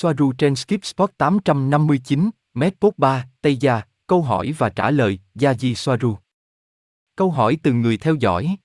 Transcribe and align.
Soaru 0.00 0.32
trên 0.32 0.56
Skip 0.56 0.84
Spot 0.84 1.10
859, 1.18 2.30
Medpot 2.54 2.98
3, 2.98 3.26
Tây 3.42 3.56
Gia, 3.56 3.82
câu 4.06 4.22
hỏi 4.22 4.54
và 4.58 4.68
trả 4.68 4.90
lời, 4.90 5.18
Yaji 5.34 5.74
Soaru. 5.74 6.16
Câu 7.16 7.30
hỏi 7.30 7.58
từ 7.62 7.72
người 7.72 7.96
theo 7.96 8.14
dõi. 8.14 8.56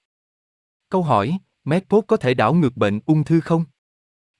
Câu 0.90 1.04
hỏi, 1.04 1.38
Medpot 1.64 2.04
có 2.08 2.18
thể 2.18 2.34
đảo 2.34 2.54
ngược 2.54 2.78
bệnh 2.78 3.00
ung 3.06 3.24
thư 3.24 3.40
không? 3.40 3.66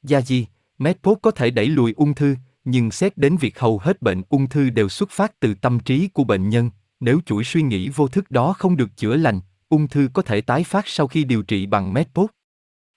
Yaji, 0.04 0.46
Medpot 0.78 1.18
có 1.22 1.32
thể 1.32 1.52
đẩy 1.52 1.66
lùi 1.66 1.94
ung 1.98 2.16
thư, 2.16 2.36
nhưng 2.64 2.92
xét 2.92 3.18
đến 3.18 3.38
việc 3.38 3.60
hầu 3.60 3.80
hết 3.80 4.02
bệnh 4.02 4.22
ung 4.30 4.50
thư 4.50 4.70
đều 4.70 4.90
xuất 4.90 5.10
phát 5.10 5.40
từ 5.40 5.54
tâm 5.54 5.80
trí 5.80 6.08
của 6.08 6.24
bệnh 6.24 6.50
nhân, 6.50 6.70
nếu 7.00 7.20
chuỗi 7.26 7.44
suy 7.44 7.62
nghĩ 7.62 7.90
vô 7.90 8.08
thức 8.08 8.32
đó 8.32 8.54
không 8.54 8.78
được 8.78 8.98
chữa 8.98 9.16
lành, 9.16 9.40
ung 9.70 9.88
thư 9.88 10.10
có 10.14 10.22
thể 10.22 10.42
tái 10.42 10.64
phát 10.64 10.88
sau 10.88 11.08
khi 11.08 11.24
điều 11.24 11.44
trị 11.44 11.66
bằng 11.66 11.94
Medpot. 11.94 12.30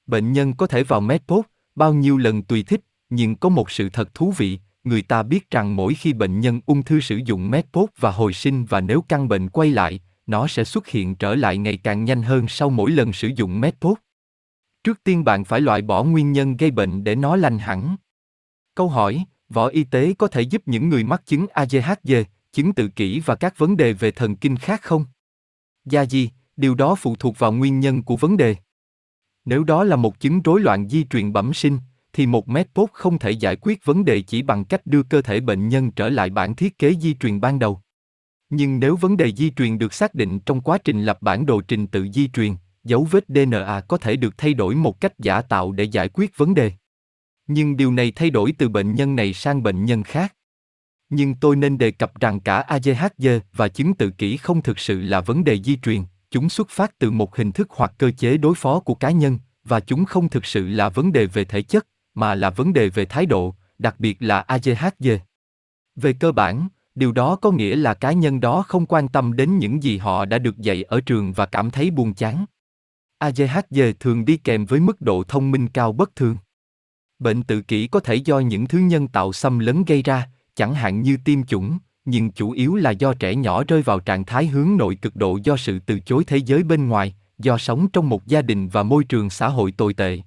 Bệnh 0.07 0.33
nhân 0.33 0.55
có 0.55 0.67
thể 0.67 0.83
vào 0.83 1.01
Medpot 1.01 1.45
bao 1.75 1.95
nhiêu 1.95 2.17
lần 2.17 2.43
tùy 2.43 2.63
thích, 2.63 2.81
nhưng 3.11 3.37
có 3.37 3.49
một 3.49 3.71
sự 3.71 3.89
thật 3.89 4.15
thú 4.15 4.33
vị, 4.37 4.59
người 4.85 5.03
ta 5.03 5.23
biết 5.23 5.51
rằng 5.51 5.77
mỗi 5.77 5.95
khi 5.95 6.13
bệnh 6.13 6.41
nhân 6.41 6.61
ung 6.67 6.83
thư 6.83 7.01
sử 7.01 7.21
dụng 7.25 7.51
Medpop 7.51 7.91
và 7.99 8.11
hồi 8.11 8.33
sinh 8.33 8.65
và 8.65 8.81
nếu 8.81 9.05
căn 9.09 9.29
bệnh 9.29 9.49
quay 9.49 9.71
lại, 9.71 10.01
nó 10.27 10.47
sẽ 10.47 10.65
xuất 10.65 10.87
hiện 10.87 11.15
trở 11.15 11.35
lại 11.35 11.59
ngày 11.59 11.77
càng 11.77 12.05
nhanh 12.05 12.23
hơn 12.23 12.49
sau 12.49 12.71
mỗi 12.71 12.91
lần 12.91 13.13
sử 13.13 13.29
dụng 13.37 13.61
Medpop. 13.61 13.99
Trước 14.85 15.05
tiên 15.05 15.25
bạn 15.25 15.45
phải 15.45 15.61
loại 15.61 15.83
bỏ 15.83 16.05
nguyên 16.05 16.33
nhân 16.33 16.57
gây 16.57 16.71
bệnh 16.71 17.05
để 17.05 17.15
nó 17.15 17.37
lành 17.37 17.59
hẳn. 17.59 17.97
Câu 18.75 18.89
hỏi, 18.89 19.25
võ 19.49 19.67
y 19.67 19.85
tế 19.85 20.15
có 20.19 20.29
thể 20.29 20.41
giúp 20.41 20.63
những 20.67 20.89
người 20.89 21.05
mắc 21.05 21.23
chứng 21.27 21.47
ADHD, 21.53 22.13
chứng 22.53 22.73
tự 22.73 22.89
kỷ 22.89 23.21
và 23.21 23.35
các 23.35 23.59
vấn 23.59 23.77
đề 23.77 23.93
về 23.93 24.11
thần 24.11 24.37
kinh 24.37 24.57
khác 24.57 24.83
không? 24.83 25.05
Gia 25.85 26.03
gì, 26.03 26.31
điều 26.57 26.75
đó 26.75 26.95
phụ 26.95 27.17
thuộc 27.17 27.39
vào 27.39 27.53
nguyên 27.53 27.81
nhân 27.81 28.03
của 28.03 28.17
vấn 28.17 28.37
đề. 28.37 28.57
Nếu 29.45 29.65
đó 29.65 29.85
là 29.85 29.97
một 29.97 30.21
chứng 30.21 30.43
rối 30.43 30.61
loạn 30.61 30.89
di 30.89 31.05
truyền 31.05 31.33
bẩm 31.33 31.55
sinh, 31.55 31.79
thì 32.17 32.27
một 32.27 32.49
medpot 32.49 32.91
không 32.93 33.19
thể 33.19 33.31
giải 33.31 33.57
quyết 33.57 33.85
vấn 33.85 34.05
đề 34.05 34.21
chỉ 34.21 34.43
bằng 34.43 34.65
cách 34.65 34.87
đưa 34.87 35.03
cơ 35.03 35.23
thể 35.23 35.41
bệnh 35.41 35.69
nhân 35.69 35.91
trở 35.91 36.09
lại 36.09 36.31
bản 36.31 36.55
thiết 36.55 36.79
kế 36.79 36.95
di 36.95 37.15
truyền 37.15 37.41
ban 37.41 37.59
đầu. 37.59 37.81
Nhưng 38.51 38.81
nếu 38.81 38.97
vấn 38.97 39.17
đề 39.17 39.33
di 39.33 39.51
truyền 39.51 39.79
được 39.79 39.95
xác 39.95 40.15
định 40.15 40.41
trong 40.41 40.61
quá 40.61 40.79
trình 40.79 41.03
lập 41.03 41.19
bản 41.23 41.47
đồ 41.47 41.61
trình 41.61 41.87
tự 41.87 42.07
di 42.13 42.29
truyền, 42.29 42.55
dấu 42.85 43.07
vết 43.11 43.25
DNA 43.29 43.81
có 43.81 43.99
thể 43.99 44.17
được 44.17 44.39
thay 44.39 44.55
đổi 44.55 44.75
một 44.75 45.01
cách 45.01 45.19
giả 45.19 45.43
tạo 45.43 45.73
để 45.73 45.85
giải 45.85 46.09
quyết 46.09 46.37
vấn 46.37 46.55
đề. 46.55 46.73
Nhưng 47.47 47.77
điều 47.77 47.93
này 47.93 48.13
thay 48.17 48.31
đổi 48.31 48.53
từ 48.59 48.69
bệnh 48.69 48.95
nhân 48.95 49.17
này 49.17 49.33
sang 49.33 49.63
bệnh 49.63 49.85
nhân 49.85 50.03
khác. 50.03 50.35
Nhưng 51.09 51.35
tôi 51.35 51.57
nên 51.57 51.79
đề 51.79 51.91
cập 51.91 52.21
rằng 52.21 52.41
cả 52.41 52.61
ADHD 52.61 53.29
và 53.53 53.69
chứng 53.69 53.95
tự 53.95 54.11
kỷ 54.11 54.37
không 54.37 54.63
thực 54.63 54.79
sự 54.79 55.01
là 55.01 55.21
vấn 55.21 55.45
đề 55.45 55.63
di 55.63 55.77
truyền, 55.77 56.03
chúng 56.31 56.49
xuất 56.49 56.69
phát 56.71 56.99
từ 56.99 57.11
một 57.11 57.37
hình 57.37 57.53
thức 57.53 57.69
hoặc 57.71 57.93
cơ 57.99 58.11
chế 58.11 58.37
đối 58.37 58.55
phó 58.55 58.81
của 58.81 58.95
cá 58.95 59.11
nhân, 59.11 59.39
và 59.65 59.81
chúng 59.81 60.05
không 60.05 60.29
thực 60.29 60.47
sự 60.47 60.69
là 60.69 60.89
vấn 60.89 61.13
đề 61.13 61.27
về 61.27 61.45
thể 61.45 61.63
chất, 61.63 61.87
mà 62.17 62.35
là 62.35 62.51
vấn 62.51 62.73
đề 62.73 62.89
về 62.89 63.05
thái 63.05 63.27
độ, 63.27 63.55
đặc 63.79 63.95
biệt 63.99 64.17
là 64.21 64.41
ADHD. 64.41 65.09
Về 65.97 66.13
cơ 66.13 66.33
bản, 66.33 66.69
điều 66.95 67.13
đó 67.13 67.37
có 67.37 67.51
nghĩa 67.51 67.77
là 67.77 67.95
cá 67.95 68.13
nhân 68.13 68.41
đó 68.41 68.65
không 68.69 68.87
quan 68.87 69.09
tâm 69.09 69.33
đến 69.33 69.59
những 69.59 69.83
gì 69.83 69.99
họ 69.99 70.25
đã 70.25 70.39
được 70.39 70.59
dạy 70.59 70.83
ở 70.83 71.01
trường 71.01 71.33
và 71.33 71.47
cảm 71.47 71.71
thấy 71.71 71.91
buồn 71.91 72.15
chán. 72.15 72.45
ADHD 73.19 73.81
thường 74.01 74.25
đi 74.25 74.37
kèm 74.37 74.65
với 74.65 74.81
mức 74.81 75.01
độ 75.01 75.23
thông 75.29 75.51
minh 75.51 75.69
cao 75.69 75.93
bất 75.93 76.17
thường. 76.17 76.37
Bệnh 77.19 77.43
tự 77.43 77.63
kỷ 77.63 77.87
có 77.87 78.01
thể 78.01 78.15
do 78.15 78.39
những 78.39 78.67
thứ 78.67 78.79
nhân 78.79 79.09
tạo 79.09 79.33
xâm 79.33 79.59
lấn 79.59 79.85
gây 79.85 80.03
ra, 80.03 80.29
chẳng 80.55 80.75
hạn 80.75 81.03
như 81.03 81.17
tiêm 81.25 81.45
chủng, 81.45 81.79
nhưng 82.05 82.31
chủ 82.31 82.51
yếu 82.51 82.77
là 82.77 82.91
do 82.91 83.15
trẻ 83.15 83.35
nhỏ 83.35 83.65
rơi 83.65 83.83
vào 83.83 84.01
trạng 84.01 84.25
thái 84.25 84.47
hướng 84.47 84.77
nội 84.77 84.97
cực 85.03 85.17
độ 85.17 85.39
do 85.45 85.57
sự 85.57 85.79
từ 85.79 86.01
chối 86.01 86.25
thế 86.27 86.37
giới 86.37 86.63
bên 86.63 86.89
ngoài, 86.89 87.15
do 87.39 87.59
sống 87.59 87.89
trong 87.93 88.09
một 88.09 88.27
gia 88.27 88.43
đình 88.43 88.69
và 88.69 88.83
môi 88.83 89.05
trường 89.05 89.31
xã 89.31 89.49
hội 89.49 89.73
tồi 89.73 89.95
tệ. 89.95 90.19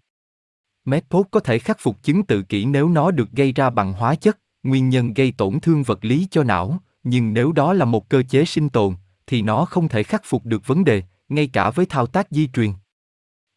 Medpot 0.85 1.27
có 1.31 1.39
thể 1.39 1.59
khắc 1.59 1.77
phục 1.79 2.03
chứng 2.03 2.23
tự 2.23 2.41
kỷ 2.41 2.65
nếu 2.65 2.89
nó 2.89 3.11
được 3.11 3.31
gây 3.31 3.51
ra 3.51 3.69
bằng 3.69 3.93
hóa 3.93 4.15
chất, 4.15 4.39
nguyên 4.63 4.89
nhân 4.89 5.13
gây 5.13 5.33
tổn 5.37 5.59
thương 5.59 5.83
vật 5.83 6.05
lý 6.05 6.27
cho 6.31 6.43
não, 6.43 6.79
nhưng 7.03 7.33
nếu 7.33 7.51
đó 7.51 7.73
là 7.73 7.85
một 7.85 8.09
cơ 8.09 8.23
chế 8.29 8.45
sinh 8.45 8.69
tồn, 8.69 8.95
thì 9.27 9.41
nó 9.41 9.65
không 9.65 9.87
thể 9.87 10.03
khắc 10.03 10.21
phục 10.25 10.45
được 10.45 10.67
vấn 10.67 10.83
đề, 10.83 11.03
ngay 11.29 11.47
cả 11.47 11.69
với 11.69 11.85
thao 11.85 12.07
tác 12.07 12.27
di 12.31 12.47
truyền. 12.47 12.71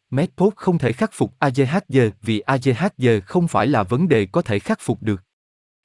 Medpot 0.09 0.55
không 0.55 0.77
thể 0.77 0.91
khắc 0.91 1.09
phục 1.13 1.33
ADHD 1.39 1.97
vì 2.21 2.39
ADHD 2.39 3.07
không 3.25 3.47
phải 3.47 3.67
là 3.67 3.83
vấn 3.83 4.07
đề 4.07 4.25
có 4.25 4.41
thể 4.41 4.59
khắc 4.59 4.79
phục 4.81 5.03
được. 5.03 5.23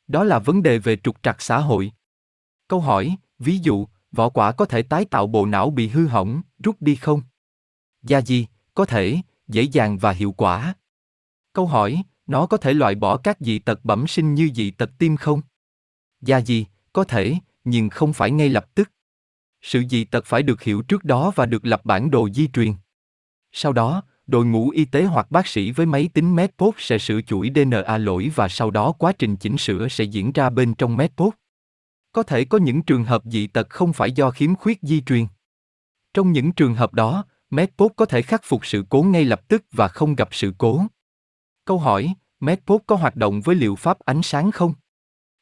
Đó 0.07 0.25
là 0.25 0.39
vấn 0.39 0.63
đề 0.63 0.79
về 0.79 0.97
trục 0.97 1.23
trặc 1.23 1.43
xã 1.43 1.59
hội. 1.59 1.93
Câu 2.69 2.81
hỏi, 2.81 3.17
ví 3.39 3.59
dụ, 3.59 3.87
vỏ 4.13 4.29
quả 4.29 4.53
có 4.53 4.65
thể 4.65 4.83
tái 4.83 5.05
tạo 5.05 5.27
bộ 5.27 5.47
não 5.47 5.71
bị 5.71 5.89
hư 5.89 6.07
hỏng, 6.07 6.43
rút 6.65 6.77
đi 6.81 6.97
không? 6.97 7.23
Gia 8.03 8.19
gì, 8.21 8.47
có 8.75 8.85
thể, 8.85 9.19
dễ 9.49 9.63
dàng 9.63 9.99
và 9.99 10.11
hiệu 10.11 10.33
quả. 10.33 10.75
Câu 11.59 11.67
hỏi, 11.67 12.03
nó 12.27 12.47
có 12.47 12.57
thể 12.57 12.75
loại 12.75 12.95
bỏ 12.95 13.17
các 13.17 13.37
dị 13.41 13.59
tật 13.59 13.85
bẩm 13.85 14.07
sinh 14.07 14.35
như 14.35 14.51
dị 14.55 14.71
tật 14.71 14.91
tim 14.99 15.17
không? 15.17 15.41
Dạ 16.21 16.39
gì, 16.39 16.67
có 16.93 17.05
thể, 17.05 17.35
nhưng 17.65 17.89
không 17.89 18.13
phải 18.13 18.31
ngay 18.31 18.49
lập 18.49 18.67
tức. 18.75 18.91
Sự 19.63 19.83
dị 19.91 20.05
tật 20.05 20.25
phải 20.27 20.43
được 20.43 20.63
hiểu 20.63 20.83
trước 20.83 21.05
đó 21.05 21.33
và 21.35 21.47
được 21.47 21.67
lập 21.67 21.85
bản 21.85 22.11
đồ 22.11 22.29
di 22.31 22.49
truyền. 22.49 22.73
Sau 23.53 23.73
đó, 23.73 24.03
đội 24.27 24.47
ngũ 24.47 24.71
y 24.71 24.85
tế 24.85 25.05
hoặc 25.05 25.31
bác 25.31 25.47
sĩ 25.47 25.71
với 25.71 25.87
máy 25.87 26.09
tính 26.15 26.37
MedPod 26.37 26.75
sẽ 26.79 26.99
sửa 26.99 27.21
chuỗi 27.21 27.51
DNA 27.55 27.99
lỗi 27.99 28.31
và 28.35 28.49
sau 28.49 28.71
đó 28.71 28.93
quá 28.93 29.13
trình 29.19 29.37
chỉnh 29.37 29.59
sửa 29.59 29.89
sẽ 29.89 30.05
diễn 30.05 30.33
ra 30.33 30.51
bên 30.51 30.75
trong 30.75 30.97
MedPod. 30.97 31.35
Có 32.13 32.23
thể 32.23 32.45
có 32.45 32.59
những 32.59 32.83
trường 32.83 33.05
hợp 33.05 33.23
dị 33.25 33.47
tật 33.47 33.71
không 33.71 33.93
phải 33.93 34.13
do 34.13 34.31
khiếm 34.31 34.55
khuyết 34.55 34.79
di 34.83 35.01
truyền. 35.01 35.27
Trong 36.15 36.33
những 36.33 36.53
trường 36.53 36.75
hợp 36.75 36.95
đó, 36.95 37.25
MedPod 37.51 37.93
có 37.97 38.05
thể 38.05 38.23
khắc 38.23 38.41
phục 38.45 38.67
sự 38.67 38.85
cố 38.89 39.03
ngay 39.03 39.25
lập 39.25 39.49
tức 39.49 39.65
và 39.73 39.89
không 39.89 40.15
gặp 40.15 40.29
sự 40.33 40.53
cố. 40.59 40.85
Câu 41.69 41.79
hỏi, 41.79 42.15
Medpod 42.41 42.81
có 42.87 42.97
hoạt 42.97 43.17
động 43.17 43.41
với 43.41 43.57
liệu 43.57 43.77
pháp 43.77 43.99
ánh 43.99 44.23
sáng 44.23 44.51
không? 44.51 44.75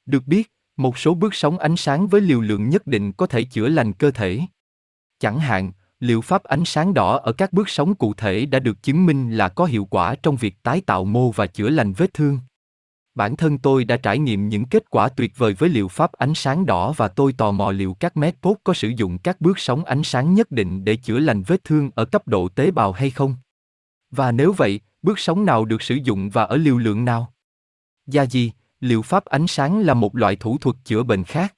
Được 0.06 0.26
biết, 0.26 0.52
một 0.76 0.98
số 0.98 1.14
bước 1.14 1.34
sóng 1.34 1.58
ánh 1.58 1.76
sáng 1.76 2.06
với 2.08 2.20
liều 2.20 2.40
lượng 2.40 2.68
nhất 2.68 2.86
định 2.86 3.12
có 3.12 3.26
thể 3.26 3.44
chữa 3.44 3.68
lành 3.68 3.92
cơ 3.92 4.10
thể. 4.10 4.40
Chẳng 5.20 5.38
hạn, 5.38 5.72
liệu 6.00 6.20
pháp 6.20 6.44
ánh 6.44 6.64
sáng 6.64 6.94
đỏ 6.94 7.18
ở 7.18 7.32
các 7.32 7.52
bước 7.52 7.68
sóng 7.68 7.94
cụ 7.94 8.14
thể 8.14 8.46
đã 8.46 8.58
được 8.58 8.82
chứng 8.82 9.06
minh 9.06 9.30
là 9.36 9.48
có 9.48 9.64
hiệu 9.64 9.84
quả 9.84 10.14
trong 10.14 10.36
việc 10.36 10.62
tái 10.62 10.80
tạo 10.80 11.04
mô 11.04 11.30
và 11.30 11.46
chữa 11.46 11.68
lành 11.68 11.92
vết 11.92 12.14
thương. 12.14 12.38
Bản 13.14 13.36
thân 13.36 13.58
tôi 13.58 13.84
đã 13.84 13.96
trải 13.96 14.18
nghiệm 14.18 14.48
những 14.48 14.64
kết 14.64 14.90
quả 14.90 15.08
tuyệt 15.08 15.32
vời 15.36 15.54
với 15.54 15.68
liệu 15.68 15.88
pháp 15.88 16.12
ánh 16.12 16.34
sáng 16.34 16.66
đỏ 16.66 16.92
và 16.96 17.08
tôi 17.08 17.32
tò 17.32 17.52
mò 17.52 17.70
liệu 17.70 17.94
các 18.00 18.16
medpod 18.16 18.56
có 18.64 18.74
sử 18.74 18.88
dụng 18.88 19.18
các 19.18 19.40
bước 19.40 19.58
sóng 19.58 19.84
ánh 19.84 20.02
sáng 20.02 20.34
nhất 20.34 20.50
định 20.50 20.84
để 20.84 20.96
chữa 20.96 21.18
lành 21.18 21.42
vết 21.42 21.64
thương 21.64 21.90
ở 21.94 22.04
cấp 22.04 22.28
độ 22.28 22.48
tế 22.48 22.70
bào 22.70 22.92
hay 22.92 23.10
không. 23.10 23.34
Và 24.10 24.32
nếu 24.32 24.52
vậy, 24.52 24.80
bước 25.06 25.18
sóng 25.18 25.44
nào 25.44 25.64
được 25.64 25.82
sử 25.82 25.94
dụng 25.94 26.30
và 26.30 26.44
ở 26.44 26.56
liều 26.56 26.78
lượng 26.78 27.04
nào? 27.04 27.32
Gia 28.06 28.22
gì, 28.22 28.52
liệu 28.80 29.02
pháp 29.02 29.24
ánh 29.24 29.46
sáng 29.46 29.80
là 29.80 29.94
một 29.94 30.16
loại 30.16 30.36
thủ 30.36 30.58
thuật 30.58 30.76
chữa 30.84 31.02
bệnh 31.02 31.24
khác. 31.24 31.54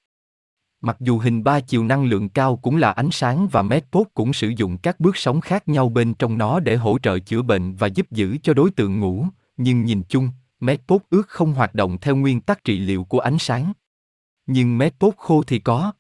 Mặc 0.81 0.97
dù 1.01 1.19
hình 1.19 1.45
ba 1.45 1.61
chiều 1.61 1.85
năng 1.85 2.05
lượng 2.05 2.29
cao 2.29 2.57
cũng 2.57 2.77
là 2.77 2.93
ánh 2.93 3.11
sáng 3.11 3.49
và 3.49 3.63
medpot 3.63 4.07
cũng 4.15 4.33
sử 4.33 4.49
dụng 4.49 4.79
các 4.79 5.01
bước 5.01 5.17
sóng 5.17 5.41
khác 5.41 5.69
nhau 5.69 5.89
bên 5.89 6.15
trong 6.15 6.39
nó 6.39 6.61
để 6.61 6.77
hỗ 6.77 6.99
trợ 6.99 7.19
chữa 7.19 7.43
bệnh 7.43 7.75
và 7.75 7.87
giúp 7.87 8.11
giữ 8.11 8.37
cho 8.43 8.55
đối 8.55 8.71
tượng 8.71 9.01
ngủ, 9.01 9.27
nhưng 9.57 9.85
nhìn 9.85 10.03
chung, 10.09 10.31
medpot 10.61 11.03
ước 11.11 11.29
không 11.29 11.53
hoạt 11.53 11.75
động 11.75 11.99
theo 12.01 12.17
nguyên 12.17 12.41
tắc 12.41 12.65
trị 12.65 12.79
liệu 12.79 13.05
của 13.05 13.21
ánh 13.21 13.39
sáng. 13.39 13.73
Nhưng 14.47 14.79
medpot 14.79 15.17
khô 15.17 15.43
thì 15.43 15.59
có. 15.59 15.93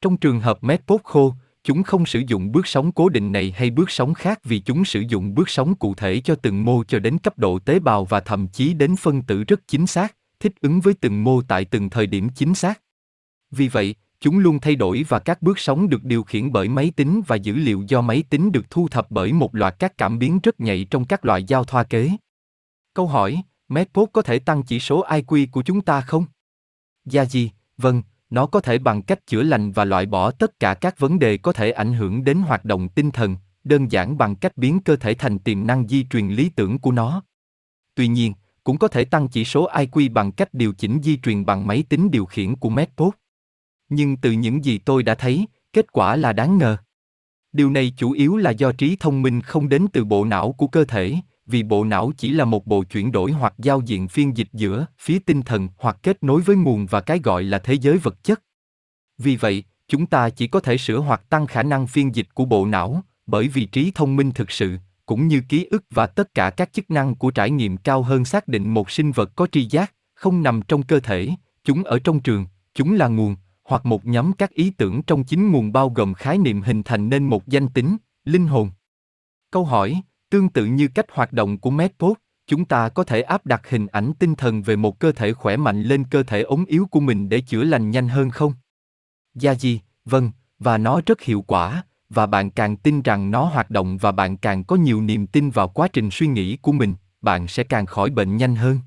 Trong 0.00 0.16
trường 0.16 0.40
hợp 0.40 0.64
medpot 0.64 1.04
khô, 1.04 1.34
chúng 1.64 1.82
không 1.82 2.06
sử 2.06 2.22
dụng 2.26 2.52
bước 2.52 2.66
sóng 2.66 2.92
cố 2.92 3.08
định 3.08 3.32
này 3.32 3.54
hay 3.56 3.70
bước 3.70 3.90
sóng 3.90 4.14
khác 4.14 4.40
vì 4.44 4.58
chúng 4.58 4.84
sử 4.84 5.00
dụng 5.08 5.34
bước 5.34 5.48
sóng 5.48 5.74
cụ 5.74 5.94
thể 5.94 6.20
cho 6.20 6.34
từng 6.34 6.64
mô 6.64 6.84
cho 6.84 6.98
đến 6.98 7.18
cấp 7.18 7.38
độ 7.38 7.58
tế 7.58 7.78
bào 7.78 8.04
và 8.04 8.20
thậm 8.20 8.48
chí 8.48 8.74
đến 8.74 8.96
phân 8.96 9.22
tử 9.22 9.44
rất 9.44 9.60
chính 9.66 9.86
xác, 9.86 10.16
thích 10.40 10.52
ứng 10.60 10.80
với 10.80 10.94
từng 10.94 11.24
mô 11.24 11.42
tại 11.42 11.64
từng 11.64 11.90
thời 11.90 12.06
điểm 12.06 12.28
chính 12.28 12.54
xác. 12.54 12.80
Vì 13.50 13.68
vậy, 13.68 13.94
chúng 14.20 14.38
luôn 14.38 14.60
thay 14.60 14.76
đổi 14.76 15.04
và 15.08 15.18
các 15.18 15.42
bước 15.42 15.58
sóng 15.58 15.88
được 15.88 16.04
điều 16.04 16.22
khiển 16.22 16.52
bởi 16.52 16.68
máy 16.68 16.92
tính 16.96 17.22
và 17.26 17.36
dữ 17.36 17.54
liệu 17.54 17.84
do 17.88 18.00
máy 18.00 18.24
tính 18.30 18.52
được 18.52 18.70
thu 18.70 18.88
thập 18.88 19.10
bởi 19.10 19.32
một 19.32 19.54
loạt 19.54 19.78
các 19.78 19.98
cảm 19.98 20.18
biến 20.18 20.38
rất 20.42 20.60
nhạy 20.60 20.86
trong 20.90 21.04
các 21.04 21.24
loại 21.24 21.44
giao 21.44 21.64
thoa 21.64 21.84
kế. 21.84 22.10
Câu 22.94 23.06
hỏi, 23.06 23.42
MedPod 23.68 24.08
có 24.12 24.22
thể 24.22 24.38
tăng 24.38 24.62
chỉ 24.62 24.80
số 24.80 25.04
IQ 25.06 25.46
của 25.50 25.62
chúng 25.62 25.80
ta 25.80 26.00
không? 26.00 26.24
Gia 27.04 27.24
gì, 27.24 27.50
vâng, 27.78 28.02
nó 28.30 28.46
có 28.46 28.60
thể 28.60 28.78
bằng 28.78 29.02
cách 29.02 29.26
chữa 29.26 29.42
lành 29.42 29.72
và 29.72 29.84
loại 29.84 30.06
bỏ 30.06 30.30
tất 30.30 30.60
cả 30.60 30.74
các 30.74 30.98
vấn 30.98 31.18
đề 31.18 31.36
có 31.36 31.52
thể 31.52 31.70
ảnh 31.70 31.92
hưởng 31.92 32.24
đến 32.24 32.38
hoạt 32.38 32.64
động 32.64 32.88
tinh 32.88 33.10
thần, 33.10 33.36
đơn 33.64 33.92
giản 33.92 34.18
bằng 34.18 34.36
cách 34.36 34.56
biến 34.56 34.80
cơ 34.80 34.96
thể 34.96 35.14
thành 35.14 35.38
tiềm 35.38 35.66
năng 35.66 35.88
di 35.88 36.04
truyền 36.10 36.28
lý 36.28 36.48
tưởng 36.48 36.78
của 36.78 36.92
nó. 36.92 37.22
Tuy 37.94 38.08
nhiên, 38.08 38.32
cũng 38.64 38.78
có 38.78 38.88
thể 38.88 39.04
tăng 39.04 39.28
chỉ 39.28 39.44
số 39.44 39.68
IQ 39.70 40.12
bằng 40.12 40.32
cách 40.32 40.54
điều 40.54 40.72
chỉnh 40.72 41.00
di 41.02 41.16
truyền 41.16 41.44
bằng 41.44 41.66
máy 41.66 41.84
tính 41.88 42.10
điều 42.10 42.26
khiển 42.26 42.56
của 42.56 42.68
medpod 42.68 43.14
Nhưng 43.88 44.16
từ 44.16 44.32
những 44.32 44.64
gì 44.64 44.78
tôi 44.78 45.02
đã 45.02 45.14
thấy, 45.14 45.46
kết 45.72 45.92
quả 45.92 46.16
là 46.16 46.32
đáng 46.32 46.58
ngờ. 46.58 46.76
Điều 47.52 47.70
này 47.70 47.92
chủ 47.96 48.12
yếu 48.12 48.36
là 48.36 48.50
do 48.50 48.72
trí 48.72 48.96
thông 49.00 49.22
minh 49.22 49.42
không 49.42 49.68
đến 49.68 49.86
từ 49.92 50.04
bộ 50.04 50.24
não 50.24 50.52
của 50.52 50.66
cơ 50.66 50.84
thể, 50.84 51.16
vì 51.50 51.62
bộ 51.62 51.84
não 51.84 52.12
chỉ 52.16 52.30
là 52.30 52.44
một 52.44 52.66
bộ 52.66 52.84
chuyển 52.84 53.12
đổi 53.12 53.32
hoặc 53.32 53.54
giao 53.58 53.80
diện 53.80 54.08
phiên 54.08 54.36
dịch 54.36 54.48
giữa 54.52 54.86
phía 54.98 55.18
tinh 55.18 55.42
thần 55.42 55.68
hoặc 55.78 55.96
kết 56.02 56.22
nối 56.22 56.40
với 56.40 56.56
nguồn 56.56 56.86
và 56.86 57.00
cái 57.00 57.18
gọi 57.18 57.42
là 57.42 57.58
thế 57.58 57.74
giới 57.74 57.98
vật 57.98 58.24
chất. 58.24 58.42
Vì 59.18 59.36
vậy, 59.36 59.64
chúng 59.88 60.06
ta 60.06 60.30
chỉ 60.30 60.46
có 60.46 60.60
thể 60.60 60.76
sửa 60.76 60.98
hoặc 60.98 61.28
tăng 61.28 61.46
khả 61.46 61.62
năng 61.62 61.86
phiên 61.86 62.14
dịch 62.14 62.34
của 62.34 62.44
bộ 62.44 62.66
não, 62.66 63.02
bởi 63.26 63.48
vì 63.48 63.66
trí 63.66 63.92
thông 63.94 64.16
minh 64.16 64.30
thực 64.30 64.50
sự, 64.50 64.76
cũng 65.06 65.28
như 65.28 65.42
ký 65.48 65.64
ức 65.70 65.84
và 65.90 66.06
tất 66.06 66.34
cả 66.34 66.50
các 66.50 66.72
chức 66.72 66.90
năng 66.90 67.14
của 67.14 67.30
trải 67.30 67.50
nghiệm 67.50 67.76
cao 67.76 68.02
hơn 68.02 68.24
xác 68.24 68.48
định 68.48 68.74
một 68.74 68.90
sinh 68.90 69.12
vật 69.12 69.30
có 69.36 69.46
tri 69.52 69.66
giác, 69.70 69.94
không 70.14 70.42
nằm 70.42 70.62
trong 70.68 70.82
cơ 70.82 71.00
thể, 71.00 71.28
chúng 71.64 71.84
ở 71.84 71.98
trong 71.98 72.20
trường, 72.20 72.46
chúng 72.74 72.94
là 72.94 73.08
nguồn, 73.08 73.36
hoặc 73.64 73.86
một 73.86 74.06
nhóm 74.06 74.32
các 74.32 74.50
ý 74.50 74.70
tưởng 74.70 75.02
trong 75.02 75.24
chính 75.24 75.50
nguồn 75.50 75.72
bao 75.72 75.88
gồm 75.90 76.14
khái 76.14 76.38
niệm 76.38 76.62
hình 76.62 76.82
thành 76.82 77.08
nên 77.08 77.24
một 77.24 77.46
danh 77.46 77.68
tính, 77.68 77.96
linh 78.24 78.46
hồn. 78.46 78.70
Câu 79.50 79.64
hỏi, 79.64 80.02
tương 80.30 80.48
tự 80.48 80.64
như 80.64 80.88
cách 80.88 81.06
hoạt 81.12 81.32
động 81.32 81.58
của 81.58 81.70
Medpod, 81.70 82.12
chúng 82.46 82.64
ta 82.64 82.88
có 82.88 83.04
thể 83.04 83.22
áp 83.22 83.46
đặt 83.46 83.68
hình 83.68 83.86
ảnh 83.86 84.12
tinh 84.18 84.34
thần 84.34 84.62
về 84.62 84.76
một 84.76 84.98
cơ 84.98 85.12
thể 85.12 85.32
khỏe 85.32 85.56
mạnh 85.56 85.82
lên 85.82 86.04
cơ 86.04 86.22
thể 86.22 86.42
ốm 86.42 86.64
yếu 86.64 86.86
của 86.86 87.00
mình 87.00 87.28
để 87.28 87.40
chữa 87.40 87.64
lành 87.64 87.90
nhanh 87.90 88.08
hơn 88.08 88.30
không? 88.30 88.52
Gia 89.34 89.54
gì, 89.54 89.80
vâng, 90.04 90.30
và 90.58 90.78
nó 90.78 91.00
rất 91.06 91.22
hiệu 91.22 91.44
quả, 91.46 91.84
và 92.08 92.26
bạn 92.26 92.50
càng 92.50 92.76
tin 92.76 93.02
rằng 93.02 93.30
nó 93.30 93.44
hoạt 93.44 93.70
động 93.70 93.98
và 93.98 94.12
bạn 94.12 94.36
càng 94.36 94.64
có 94.64 94.76
nhiều 94.76 95.02
niềm 95.02 95.26
tin 95.26 95.50
vào 95.50 95.68
quá 95.68 95.88
trình 95.88 96.10
suy 96.10 96.26
nghĩ 96.26 96.56
của 96.56 96.72
mình, 96.72 96.94
bạn 97.20 97.48
sẽ 97.48 97.64
càng 97.64 97.86
khỏi 97.86 98.10
bệnh 98.10 98.36
nhanh 98.36 98.56
hơn. 98.56 98.78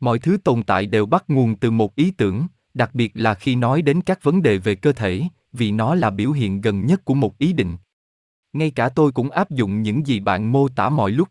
Mọi 0.00 0.18
thứ 0.18 0.36
tồn 0.44 0.62
tại 0.62 0.86
đều 0.86 1.06
bắt 1.06 1.24
nguồn 1.28 1.56
từ 1.56 1.70
một 1.70 1.94
ý 1.94 2.10
tưởng, 2.10 2.46
đặc 2.74 2.94
biệt 2.94 3.12
là 3.14 3.34
khi 3.34 3.56
nói 3.56 3.82
đến 3.82 4.00
các 4.00 4.22
vấn 4.22 4.42
đề 4.42 4.58
về 4.58 4.74
cơ 4.74 4.92
thể, 4.92 5.22
vì 5.52 5.72
nó 5.72 5.94
là 5.94 6.10
biểu 6.10 6.32
hiện 6.32 6.60
gần 6.60 6.86
nhất 6.86 7.04
của 7.04 7.14
một 7.14 7.38
ý 7.38 7.52
định. 7.52 7.76
Ngay 8.58 8.70
cả 8.70 8.88
tôi 8.88 9.12
cũng 9.12 9.30
áp 9.30 9.50
dụng 9.50 9.82
những 9.82 10.06
gì 10.06 10.20
bạn 10.20 10.52
mô 10.52 10.68
tả 10.68 10.88
mọi 10.88 11.10
lúc. 11.10 11.28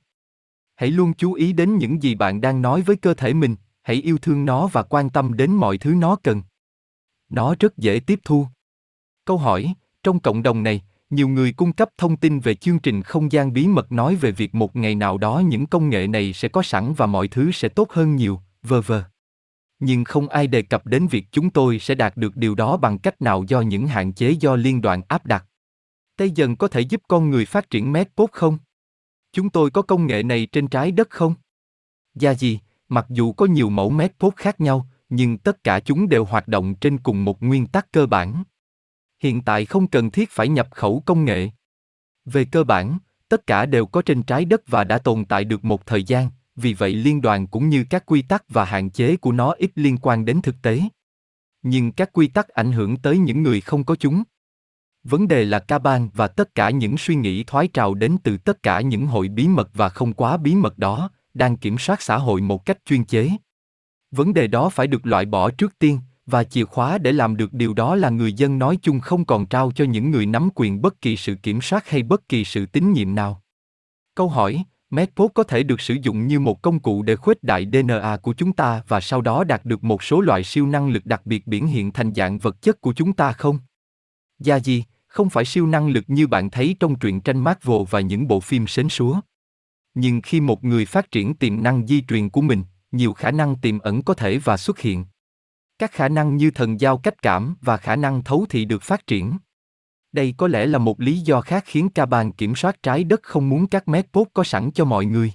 Hãy 0.75 0.91
luôn 0.91 1.13
chú 1.13 1.33
ý 1.33 1.53
đến 1.53 1.77
những 1.77 2.03
gì 2.03 2.15
bạn 2.15 2.41
đang 2.41 2.61
nói 2.61 2.81
với 2.81 2.95
cơ 2.95 3.13
thể 3.13 3.33
mình, 3.33 3.55
hãy 3.83 3.95
yêu 3.95 4.17
thương 4.17 4.45
nó 4.45 4.67
và 4.67 4.83
quan 4.83 5.09
tâm 5.09 5.33
đến 5.33 5.51
mọi 5.51 5.77
thứ 5.77 5.93
nó 5.93 6.15
cần. 6.15 6.41
Nó 7.29 7.55
rất 7.59 7.77
dễ 7.77 7.99
tiếp 7.99 8.19
thu. 8.25 8.47
Câu 9.25 9.37
hỏi, 9.37 9.73
trong 10.03 10.19
cộng 10.19 10.43
đồng 10.43 10.63
này, 10.63 10.81
nhiều 11.09 11.27
người 11.27 11.53
cung 11.53 11.73
cấp 11.73 11.89
thông 11.97 12.17
tin 12.17 12.39
về 12.39 12.55
chương 12.55 12.79
trình 12.79 13.03
không 13.03 13.31
gian 13.31 13.53
bí 13.53 13.67
mật 13.67 13.91
nói 13.91 14.15
về 14.15 14.31
việc 14.31 14.55
một 14.55 14.75
ngày 14.75 14.95
nào 14.95 15.17
đó 15.17 15.41
những 15.45 15.65
công 15.65 15.89
nghệ 15.89 16.07
này 16.07 16.33
sẽ 16.33 16.47
có 16.47 16.63
sẵn 16.63 16.93
và 16.93 17.05
mọi 17.05 17.27
thứ 17.27 17.51
sẽ 17.51 17.69
tốt 17.69 17.91
hơn 17.91 18.15
nhiều, 18.15 18.41
vờ 18.63 18.81
vờ 18.81 19.03
Nhưng 19.79 20.03
không 20.03 20.29
ai 20.29 20.47
đề 20.47 20.61
cập 20.61 20.85
đến 20.85 21.07
việc 21.07 21.25
chúng 21.31 21.49
tôi 21.49 21.79
sẽ 21.79 21.95
đạt 21.95 22.17
được 22.17 22.35
điều 22.35 22.55
đó 22.55 22.77
bằng 22.77 22.99
cách 22.99 23.21
nào 23.21 23.43
do 23.47 23.61
những 23.61 23.87
hạn 23.87 24.13
chế 24.13 24.31
do 24.31 24.55
liên 24.55 24.81
đoàn 24.81 25.01
áp 25.07 25.25
đặt. 25.25 25.46
Tây 26.17 26.31
dần 26.31 26.55
có 26.55 26.67
thể 26.67 26.81
giúp 26.81 27.01
con 27.07 27.29
người 27.29 27.45
phát 27.45 27.69
triển 27.69 27.91
medpod 27.91 28.29
không? 28.31 28.57
Chúng 29.31 29.49
tôi 29.49 29.71
có 29.71 29.81
công 29.81 30.07
nghệ 30.07 30.23
này 30.23 30.45
trên 30.51 30.67
trái 30.67 30.91
đất 30.91 31.09
không? 31.09 31.33
Gia 32.15 32.33
gì, 32.33 32.59
mặc 32.89 33.05
dù 33.09 33.33
có 33.33 33.45
nhiều 33.45 33.69
mẫu 33.69 33.89
medpod 33.89 34.33
khác 34.35 34.61
nhau, 34.61 34.87
nhưng 35.09 35.37
tất 35.37 35.63
cả 35.63 35.79
chúng 35.79 36.09
đều 36.09 36.25
hoạt 36.25 36.47
động 36.47 36.75
trên 36.75 36.97
cùng 36.97 37.25
một 37.25 37.43
nguyên 37.43 37.67
tắc 37.67 37.91
cơ 37.91 38.05
bản. 38.05 38.43
Hiện 39.23 39.41
tại 39.41 39.65
không 39.65 39.87
cần 39.87 40.11
thiết 40.11 40.29
phải 40.31 40.47
nhập 40.47 40.67
khẩu 40.71 41.03
công 41.05 41.25
nghệ. 41.25 41.49
Về 42.25 42.45
cơ 42.45 42.63
bản, 42.63 42.97
tất 43.29 43.47
cả 43.47 43.65
đều 43.65 43.85
có 43.85 44.01
trên 44.01 44.23
trái 44.23 44.45
đất 44.45 44.61
và 44.67 44.83
đã 44.83 44.97
tồn 44.97 45.25
tại 45.25 45.43
được 45.43 45.65
một 45.65 45.85
thời 45.85 46.03
gian, 46.03 46.29
vì 46.55 46.73
vậy 46.73 46.93
liên 46.93 47.21
đoàn 47.21 47.47
cũng 47.47 47.69
như 47.69 47.85
các 47.89 48.05
quy 48.05 48.21
tắc 48.21 48.43
và 48.49 48.65
hạn 48.65 48.89
chế 48.89 49.17
của 49.17 49.31
nó 49.31 49.51
ít 49.57 49.71
liên 49.75 49.97
quan 49.97 50.25
đến 50.25 50.41
thực 50.41 50.55
tế. 50.61 50.81
Nhưng 51.61 51.91
các 51.91 52.13
quy 52.13 52.27
tắc 52.27 52.47
ảnh 52.47 52.71
hưởng 52.71 52.97
tới 52.97 53.17
những 53.17 53.43
người 53.43 53.61
không 53.61 53.83
có 53.83 53.95
chúng. 53.95 54.23
Vấn 55.03 55.27
đề 55.27 55.45
là 55.45 55.59
ca 55.59 55.79
ban 55.79 56.09
và 56.13 56.27
tất 56.27 56.55
cả 56.55 56.69
những 56.69 56.97
suy 56.97 57.15
nghĩ 57.15 57.43
thoái 57.43 57.67
trào 57.67 57.93
đến 57.93 58.17
từ 58.23 58.37
tất 58.37 58.63
cả 58.63 58.81
những 58.81 59.07
hội 59.07 59.27
bí 59.27 59.47
mật 59.47 59.69
và 59.73 59.89
không 59.89 60.13
quá 60.13 60.37
bí 60.37 60.55
mật 60.55 60.77
đó, 60.77 61.09
đang 61.33 61.57
kiểm 61.57 61.77
soát 61.77 62.01
xã 62.01 62.17
hội 62.17 62.41
một 62.41 62.65
cách 62.65 62.77
chuyên 62.85 63.05
chế. 63.05 63.29
Vấn 64.11 64.33
đề 64.33 64.47
đó 64.47 64.69
phải 64.69 64.87
được 64.87 65.05
loại 65.05 65.25
bỏ 65.25 65.51
trước 65.51 65.79
tiên, 65.79 65.99
và 66.25 66.43
chìa 66.43 66.65
khóa 66.65 66.97
để 66.97 67.11
làm 67.11 67.37
được 67.37 67.53
điều 67.53 67.73
đó 67.73 67.95
là 67.95 68.09
người 68.09 68.33
dân 68.33 68.59
nói 68.59 68.77
chung 68.81 68.99
không 68.99 69.25
còn 69.25 69.45
trao 69.45 69.71
cho 69.75 69.85
những 69.85 70.11
người 70.11 70.25
nắm 70.25 70.49
quyền 70.55 70.81
bất 70.81 71.01
kỳ 71.01 71.17
sự 71.17 71.35
kiểm 71.35 71.61
soát 71.61 71.89
hay 71.89 72.03
bất 72.03 72.29
kỳ 72.29 72.43
sự 72.43 72.65
tín 72.65 72.93
nhiệm 72.93 73.15
nào. 73.15 73.41
Câu 74.15 74.29
hỏi, 74.29 74.63
Medpod 74.89 75.31
có 75.33 75.43
thể 75.43 75.63
được 75.63 75.81
sử 75.81 75.97
dụng 76.01 76.27
như 76.27 76.39
một 76.39 76.61
công 76.61 76.79
cụ 76.79 77.03
để 77.03 77.15
khuếch 77.15 77.43
đại 77.43 77.67
DNA 77.73 78.17
của 78.17 78.33
chúng 78.33 78.53
ta 78.53 78.81
và 78.87 78.99
sau 79.01 79.21
đó 79.21 79.43
đạt 79.43 79.65
được 79.65 79.83
một 79.83 80.03
số 80.03 80.21
loại 80.21 80.43
siêu 80.43 80.67
năng 80.67 80.89
lực 80.89 81.05
đặc 81.05 81.25
biệt 81.25 81.47
biểu 81.47 81.65
hiện 81.65 81.91
thành 81.91 82.13
dạng 82.13 82.37
vật 82.37 82.61
chất 82.61 82.81
của 82.81 82.93
chúng 82.93 83.13
ta 83.13 83.31
không? 83.31 83.59
Gia 84.39 84.59
gì, 84.59 84.83
không 85.07 85.29
phải 85.29 85.45
siêu 85.45 85.67
năng 85.67 85.89
lực 85.89 86.03
như 86.07 86.27
bạn 86.27 86.49
thấy 86.49 86.75
trong 86.79 86.99
truyện 86.99 87.21
tranh 87.21 87.39
Marvel 87.39 87.81
và 87.89 87.99
những 87.99 88.27
bộ 88.27 88.39
phim 88.39 88.67
sến 88.67 88.89
súa. 88.89 89.21
Nhưng 89.93 90.21
khi 90.21 90.41
một 90.41 90.63
người 90.63 90.85
phát 90.85 91.11
triển 91.11 91.35
tiềm 91.35 91.63
năng 91.63 91.87
di 91.87 92.01
truyền 92.01 92.29
của 92.29 92.41
mình, 92.41 92.63
nhiều 92.91 93.13
khả 93.13 93.31
năng 93.31 93.55
tiềm 93.55 93.79
ẩn 93.79 94.01
có 94.01 94.13
thể 94.13 94.37
và 94.37 94.57
xuất 94.57 94.79
hiện. 94.79 95.05
Các 95.79 95.91
khả 95.91 96.09
năng 96.09 96.37
như 96.37 96.51
thần 96.51 96.79
giao 96.79 96.97
cách 96.97 97.21
cảm 97.21 97.55
và 97.61 97.77
khả 97.77 97.95
năng 97.95 98.23
thấu 98.23 98.45
thị 98.49 98.65
được 98.65 98.83
phát 98.83 99.07
triển. 99.07 99.37
Đây 100.11 100.33
có 100.37 100.47
lẽ 100.47 100.65
là 100.65 100.77
một 100.77 101.01
lý 101.01 101.19
do 101.19 101.41
khác 101.41 101.63
khiến 101.67 101.89
ca 101.89 102.05
bàn 102.05 102.31
kiểm 102.31 102.55
soát 102.55 102.83
trái 102.83 103.03
đất 103.03 103.23
không 103.23 103.49
muốn 103.49 103.67
các 103.67 103.87
medpod 103.87 104.27
có 104.33 104.43
sẵn 104.43 104.71
cho 104.71 104.85
mọi 104.85 105.05
người. 105.05 105.33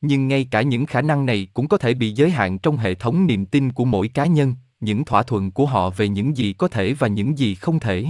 Nhưng 0.00 0.28
ngay 0.28 0.48
cả 0.50 0.62
những 0.62 0.86
khả 0.86 1.02
năng 1.02 1.26
này 1.26 1.48
cũng 1.54 1.68
có 1.68 1.78
thể 1.78 1.94
bị 1.94 2.12
giới 2.12 2.30
hạn 2.30 2.58
trong 2.58 2.76
hệ 2.76 2.94
thống 2.94 3.26
niềm 3.26 3.46
tin 3.46 3.72
của 3.72 3.84
mỗi 3.84 4.08
cá 4.08 4.26
nhân, 4.26 4.54
những 4.80 5.04
thỏa 5.04 5.22
thuận 5.22 5.50
của 5.50 5.66
họ 5.66 5.90
về 5.90 6.08
những 6.08 6.36
gì 6.36 6.52
có 6.52 6.68
thể 6.68 6.94
và 6.94 7.08
những 7.08 7.38
gì 7.38 7.54
không 7.54 7.80
thể. 7.80 8.06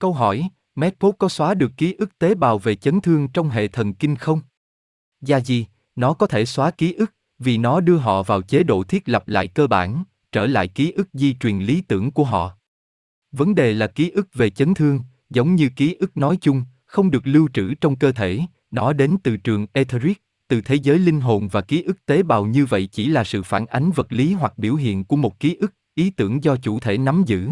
Câu 0.00 0.12
hỏi, 0.12 0.48
medpod 0.74 1.14
có 1.18 1.28
xóa 1.28 1.54
được 1.54 1.72
ký 1.76 1.94
ức 1.98 2.18
tế 2.18 2.34
bào 2.34 2.58
về 2.58 2.74
chấn 2.74 3.00
thương 3.00 3.28
trong 3.28 3.50
hệ 3.50 3.68
thần 3.68 3.94
kinh 3.94 4.16
không? 4.16 4.40
Dạ 5.20 5.36
Gia 5.36 5.44
gì, 5.44 5.66
nó 5.96 6.12
có 6.12 6.26
thể 6.26 6.44
xóa 6.44 6.70
ký 6.70 6.92
ức, 6.92 7.14
vì 7.38 7.58
nó 7.58 7.80
đưa 7.80 7.96
họ 7.96 8.22
vào 8.22 8.42
chế 8.42 8.62
độ 8.62 8.82
thiết 8.82 9.08
lập 9.08 9.28
lại 9.28 9.48
cơ 9.48 9.66
bản, 9.66 10.04
trở 10.32 10.46
lại 10.46 10.68
ký 10.68 10.92
ức 10.92 11.08
di 11.12 11.34
truyền 11.34 11.58
lý 11.58 11.80
tưởng 11.80 12.10
của 12.10 12.24
họ. 12.24 12.56
Vấn 13.32 13.54
đề 13.54 13.72
là 13.72 13.86
ký 13.86 14.10
ức 14.10 14.28
về 14.34 14.50
chấn 14.50 14.74
thương, 14.74 15.00
giống 15.30 15.54
như 15.54 15.70
ký 15.76 15.94
ức 15.94 16.16
nói 16.16 16.38
chung, 16.40 16.64
không 16.86 17.10
được 17.10 17.26
lưu 17.26 17.48
trữ 17.54 17.74
trong 17.74 17.96
cơ 17.96 18.12
thể, 18.12 18.40
nó 18.70 18.92
đến 18.92 19.16
từ 19.22 19.36
trường 19.36 19.66
etheric, 19.72 20.22
từ 20.48 20.60
thế 20.60 20.74
giới 20.74 20.98
linh 20.98 21.20
hồn 21.20 21.48
và 21.48 21.60
ký 21.60 21.82
ức 21.82 22.06
tế 22.06 22.22
bào 22.22 22.46
như 22.46 22.66
vậy 22.66 22.88
chỉ 22.92 23.06
là 23.06 23.24
sự 23.24 23.42
phản 23.42 23.66
ánh 23.66 23.90
vật 23.90 24.12
lý 24.12 24.32
hoặc 24.32 24.58
biểu 24.58 24.74
hiện 24.74 25.04
của 25.04 25.16
một 25.16 25.40
ký 25.40 25.54
ức, 25.54 25.74
ý 25.94 26.10
tưởng 26.10 26.44
do 26.44 26.56
chủ 26.56 26.80
thể 26.80 26.98
nắm 26.98 27.22
giữ. 27.26 27.50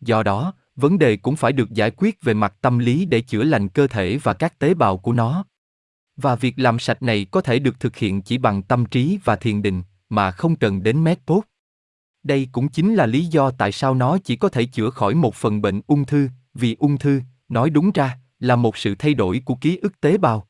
Do 0.00 0.22
đó, 0.22 0.54
vấn 0.80 0.98
đề 0.98 1.16
cũng 1.16 1.36
phải 1.36 1.52
được 1.52 1.70
giải 1.70 1.90
quyết 1.96 2.22
về 2.22 2.34
mặt 2.34 2.54
tâm 2.60 2.78
lý 2.78 3.04
để 3.04 3.20
chữa 3.20 3.42
lành 3.42 3.68
cơ 3.68 3.86
thể 3.86 4.18
và 4.22 4.34
các 4.34 4.58
tế 4.58 4.74
bào 4.74 4.98
của 4.98 5.12
nó. 5.12 5.44
Và 6.16 6.34
việc 6.34 6.58
làm 6.58 6.78
sạch 6.78 7.02
này 7.02 7.26
có 7.30 7.40
thể 7.40 7.58
được 7.58 7.80
thực 7.80 7.96
hiện 7.96 8.22
chỉ 8.22 8.38
bằng 8.38 8.62
tâm 8.62 8.86
trí 8.86 9.18
và 9.24 9.36
thiền 9.36 9.62
định, 9.62 9.82
mà 10.08 10.30
không 10.30 10.56
cần 10.56 10.82
đến 10.82 11.04
medpod. 11.04 11.44
Đây 12.22 12.48
cũng 12.52 12.68
chính 12.68 12.94
là 12.94 13.06
lý 13.06 13.24
do 13.24 13.50
tại 13.50 13.72
sao 13.72 13.94
nó 13.94 14.18
chỉ 14.18 14.36
có 14.36 14.48
thể 14.48 14.64
chữa 14.64 14.90
khỏi 14.90 15.14
một 15.14 15.34
phần 15.34 15.62
bệnh 15.62 15.80
ung 15.86 16.04
thư, 16.04 16.28
vì 16.54 16.76
ung 16.78 16.98
thư, 16.98 17.20
nói 17.48 17.70
đúng 17.70 17.90
ra, 17.94 18.18
là 18.38 18.56
một 18.56 18.76
sự 18.76 18.94
thay 18.98 19.14
đổi 19.14 19.42
của 19.44 19.54
ký 19.54 19.78
ức 19.82 20.00
tế 20.00 20.18
bào. 20.18 20.48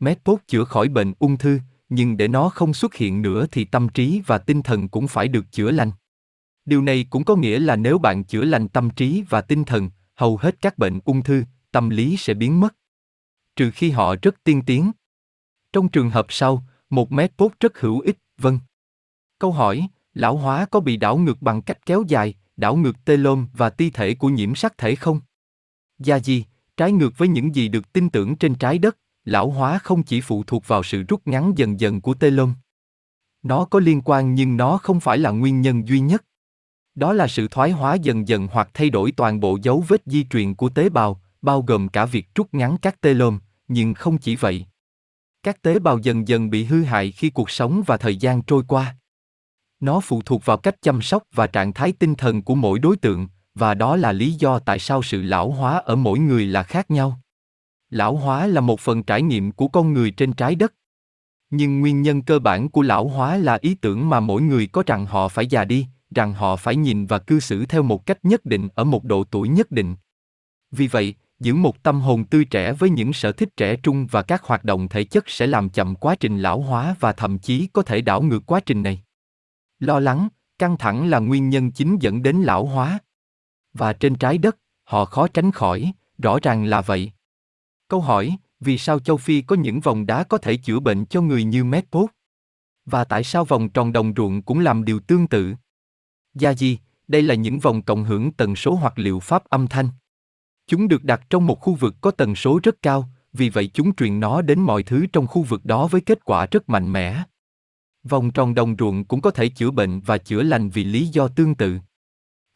Medpod 0.00 0.40
chữa 0.46 0.64
khỏi 0.64 0.88
bệnh 0.88 1.12
ung 1.18 1.38
thư, 1.38 1.58
nhưng 1.88 2.16
để 2.16 2.28
nó 2.28 2.48
không 2.48 2.74
xuất 2.74 2.94
hiện 2.94 3.22
nữa 3.22 3.46
thì 3.52 3.64
tâm 3.64 3.88
trí 3.88 4.22
và 4.26 4.38
tinh 4.38 4.62
thần 4.62 4.88
cũng 4.88 5.08
phải 5.08 5.28
được 5.28 5.52
chữa 5.52 5.70
lành. 5.70 5.90
Điều 6.64 6.82
này 6.82 7.06
cũng 7.10 7.24
có 7.24 7.36
nghĩa 7.36 7.58
là 7.58 7.76
nếu 7.76 7.98
bạn 7.98 8.24
chữa 8.24 8.44
lành 8.44 8.68
tâm 8.68 8.90
trí 8.90 9.24
và 9.28 9.40
tinh 9.40 9.64
thần, 9.64 9.90
hầu 10.14 10.36
hết 10.36 10.60
các 10.60 10.78
bệnh 10.78 11.00
ung 11.04 11.22
thư, 11.22 11.44
tâm 11.72 11.90
lý 11.90 12.16
sẽ 12.16 12.34
biến 12.34 12.60
mất. 12.60 12.76
Trừ 13.56 13.70
khi 13.70 13.90
họ 13.90 14.14
rất 14.22 14.44
tiên 14.44 14.62
tiến. 14.66 14.92
Trong 15.72 15.88
trường 15.88 16.10
hợp 16.10 16.26
sau, 16.28 16.64
một 16.90 17.12
mét 17.12 17.36
tốt 17.36 17.52
rất 17.60 17.80
hữu 17.80 18.00
ích, 18.00 18.18
vâng. 18.38 18.58
Câu 19.38 19.52
hỏi, 19.52 19.88
lão 20.14 20.36
hóa 20.36 20.66
có 20.66 20.80
bị 20.80 20.96
đảo 20.96 21.16
ngược 21.16 21.42
bằng 21.42 21.62
cách 21.62 21.86
kéo 21.86 22.04
dài, 22.08 22.34
đảo 22.56 22.76
ngược 22.76 23.04
telom 23.04 23.48
và 23.52 23.70
ti 23.70 23.90
thể 23.90 24.14
của 24.14 24.28
nhiễm 24.28 24.54
sắc 24.54 24.78
thể 24.78 24.94
không? 24.94 25.20
Gia 25.98 26.16
gì, 26.16 26.44
trái 26.76 26.92
ngược 26.92 27.18
với 27.18 27.28
những 27.28 27.54
gì 27.54 27.68
được 27.68 27.92
tin 27.92 28.10
tưởng 28.10 28.36
trên 28.36 28.54
trái 28.54 28.78
đất, 28.78 28.98
lão 29.24 29.50
hóa 29.50 29.78
không 29.78 30.02
chỉ 30.02 30.20
phụ 30.20 30.44
thuộc 30.46 30.68
vào 30.68 30.82
sự 30.82 31.02
rút 31.02 31.26
ngắn 31.26 31.52
dần 31.56 31.80
dần 31.80 32.00
của 32.00 32.14
telom. 32.14 32.54
Nó 33.42 33.64
có 33.64 33.80
liên 33.80 34.00
quan 34.04 34.34
nhưng 34.34 34.56
nó 34.56 34.78
không 34.78 35.00
phải 35.00 35.18
là 35.18 35.30
nguyên 35.30 35.60
nhân 35.60 35.88
duy 35.88 36.00
nhất. 36.00 36.24
Đó 36.94 37.12
là 37.12 37.28
sự 37.28 37.48
thoái 37.48 37.70
hóa 37.70 37.94
dần 37.94 38.28
dần 38.28 38.48
hoặc 38.52 38.70
thay 38.74 38.90
đổi 38.90 39.12
toàn 39.12 39.40
bộ 39.40 39.58
dấu 39.62 39.84
vết 39.88 40.02
di 40.06 40.24
truyền 40.24 40.54
của 40.54 40.68
tế 40.68 40.88
bào, 40.88 41.20
bao 41.42 41.62
gồm 41.62 41.88
cả 41.88 42.04
việc 42.04 42.34
rút 42.34 42.54
ngắn 42.54 42.76
các 42.82 43.00
telom, 43.00 43.38
nhưng 43.68 43.94
không 43.94 44.18
chỉ 44.18 44.36
vậy. 44.36 44.66
Các 45.42 45.62
tế 45.62 45.78
bào 45.78 45.98
dần 45.98 46.28
dần 46.28 46.50
bị 46.50 46.64
hư 46.64 46.82
hại 46.82 47.12
khi 47.12 47.30
cuộc 47.30 47.50
sống 47.50 47.82
và 47.86 47.96
thời 47.96 48.16
gian 48.16 48.42
trôi 48.42 48.62
qua. 48.68 48.96
Nó 49.80 50.00
phụ 50.00 50.22
thuộc 50.22 50.44
vào 50.44 50.56
cách 50.56 50.82
chăm 50.82 51.02
sóc 51.02 51.22
và 51.34 51.46
trạng 51.46 51.72
thái 51.72 51.92
tinh 51.92 52.14
thần 52.14 52.42
của 52.42 52.54
mỗi 52.54 52.78
đối 52.78 52.96
tượng, 52.96 53.28
và 53.54 53.74
đó 53.74 53.96
là 53.96 54.12
lý 54.12 54.32
do 54.32 54.58
tại 54.58 54.78
sao 54.78 55.02
sự 55.02 55.22
lão 55.22 55.50
hóa 55.50 55.78
ở 55.78 55.96
mỗi 55.96 56.18
người 56.18 56.46
là 56.46 56.62
khác 56.62 56.90
nhau. 56.90 57.20
Lão 57.90 58.16
hóa 58.16 58.46
là 58.46 58.60
một 58.60 58.80
phần 58.80 59.02
trải 59.02 59.22
nghiệm 59.22 59.52
của 59.52 59.68
con 59.68 59.92
người 59.92 60.10
trên 60.10 60.32
trái 60.32 60.54
đất. 60.54 60.74
Nhưng 61.50 61.80
nguyên 61.80 62.02
nhân 62.02 62.22
cơ 62.22 62.38
bản 62.38 62.68
của 62.68 62.82
lão 62.82 63.08
hóa 63.08 63.36
là 63.36 63.58
ý 63.60 63.74
tưởng 63.74 64.08
mà 64.08 64.20
mỗi 64.20 64.42
người 64.42 64.66
có 64.66 64.82
rằng 64.86 65.06
họ 65.06 65.28
phải 65.28 65.46
già 65.46 65.64
đi, 65.64 65.86
rằng 66.14 66.34
họ 66.34 66.56
phải 66.56 66.76
nhìn 66.76 67.06
và 67.06 67.18
cư 67.18 67.40
xử 67.40 67.66
theo 67.66 67.82
một 67.82 68.06
cách 68.06 68.24
nhất 68.24 68.44
định 68.44 68.68
ở 68.74 68.84
một 68.84 69.04
độ 69.04 69.24
tuổi 69.24 69.48
nhất 69.48 69.70
định. 69.70 69.94
Vì 70.70 70.86
vậy, 70.86 71.14
giữ 71.40 71.54
một 71.54 71.82
tâm 71.82 72.00
hồn 72.00 72.24
tươi 72.24 72.44
trẻ 72.44 72.72
với 72.72 72.90
những 72.90 73.12
sở 73.12 73.32
thích 73.32 73.48
trẻ 73.56 73.76
trung 73.76 74.06
và 74.10 74.22
các 74.22 74.42
hoạt 74.42 74.64
động 74.64 74.88
thể 74.88 75.04
chất 75.04 75.24
sẽ 75.26 75.46
làm 75.46 75.70
chậm 75.70 75.94
quá 75.94 76.14
trình 76.20 76.38
lão 76.38 76.60
hóa 76.60 76.96
và 77.00 77.12
thậm 77.12 77.38
chí 77.38 77.68
có 77.72 77.82
thể 77.82 78.00
đảo 78.00 78.22
ngược 78.22 78.46
quá 78.46 78.60
trình 78.60 78.82
này. 78.82 79.02
Lo 79.78 80.00
lắng, 80.00 80.28
căng 80.58 80.76
thẳng 80.76 81.10
là 81.10 81.18
nguyên 81.18 81.48
nhân 81.48 81.70
chính 81.70 81.96
dẫn 82.00 82.22
đến 82.22 82.36
lão 82.36 82.66
hóa. 82.66 82.98
Và 83.74 83.92
trên 83.92 84.14
trái 84.14 84.38
đất, 84.38 84.58
họ 84.84 85.04
khó 85.04 85.28
tránh 85.28 85.50
khỏi, 85.50 85.92
rõ 86.18 86.38
ràng 86.42 86.64
là 86.64 86.80
vậy. 86.80 87.12
Câu 87.88 88.00
hỏi, 88.00 88.36
vì 88.60 88.78
sao 88.78 88.98
châu 88.98 89.16
Phi 89.16 89.42
có 89.42 89.56
những 89.56 89.80
vòng 89.80 90.06
đá 90.06 90.24
có 90.24 90.38
thể 90.38 90.56
chữa 90.56 90.80
bệnh 90.80 91.06
cho 91.06 91.20
người 91.20 91.44
như 91.44 91.64
Medpod? 91.64 92.10
Và 92.86 93.04
tại 93.04 93.24
sao 93.24 93.44
vòng 93.44 93.68
tròn 93.68 93.92
đồng 93.92 94.12
ruộng 94.16 94.42
cũng 94.42 94.58
làm 94.58 94.84
điều 94.84 95.00
tương 95.00 95.26
tự? 95.26 95.54
Gia 96.34 96.54
di, 96.54 96.78
đây 97.08 97.22
là 97.22 97.34
những 97.34 97.58
vòng 97.58 97.82
cộng 97.82 98.04
hưởng 98.04 98.32
tần 98.32 98.56
số 98.56 98.74
hoặc 98.74 98.98
liệu 98.98 99.20
pháp 99.20 99.44
âm 99.44 99.66
thanh. 99.66 99.88
Chúng 100.66 100.88
được 100.88 101.04
đặt 101.04 101.20
trong 101.30 101.46
một 101.46 101.60
khu 101.60 101.74
vực 101.74 101.94
có 102.00 102.10
tần 102.10 102.34
số 102.34 102.60
rất 102.62 102.82
cao, 102.82 103.08
vì 103.32 103.48
vậy 103.48 103.70
chúng 103.74 103.94
truyền 103.94 104.20
nó 104.20 104.42
đến 104.42 104.60
mọi 104.60 104.82
thứ 104.82 105.06
trong 105.12 105.26
khu 105.26 105.42
vực 105.42 105.64
đó 105.64 105.86
với 105.86 106.00
kết 106.00 106.24
quả 106.24 106.46
rất 106.50 106.68
mạnh 106.68 106.92
mẽ. 106.92 107.22
Vòng 108.04 108.30
tròn 108.30 108.54
đồng 108.54 108.76
ruộng 108.78 109.04
cũng 109.04 109.20
có 109.20 109.30
thể 109.30 109.48
chữa 109.48 109.70
bệnh 109.70 110.00
và 110.00 110.18
chữa 110.18 110.42
lành 110.42 110.70
vì 110.70 110.84
lý 110.84 111.06
do 111.06 111.28
tương 111.28 111.54
tự. 111.54 111.78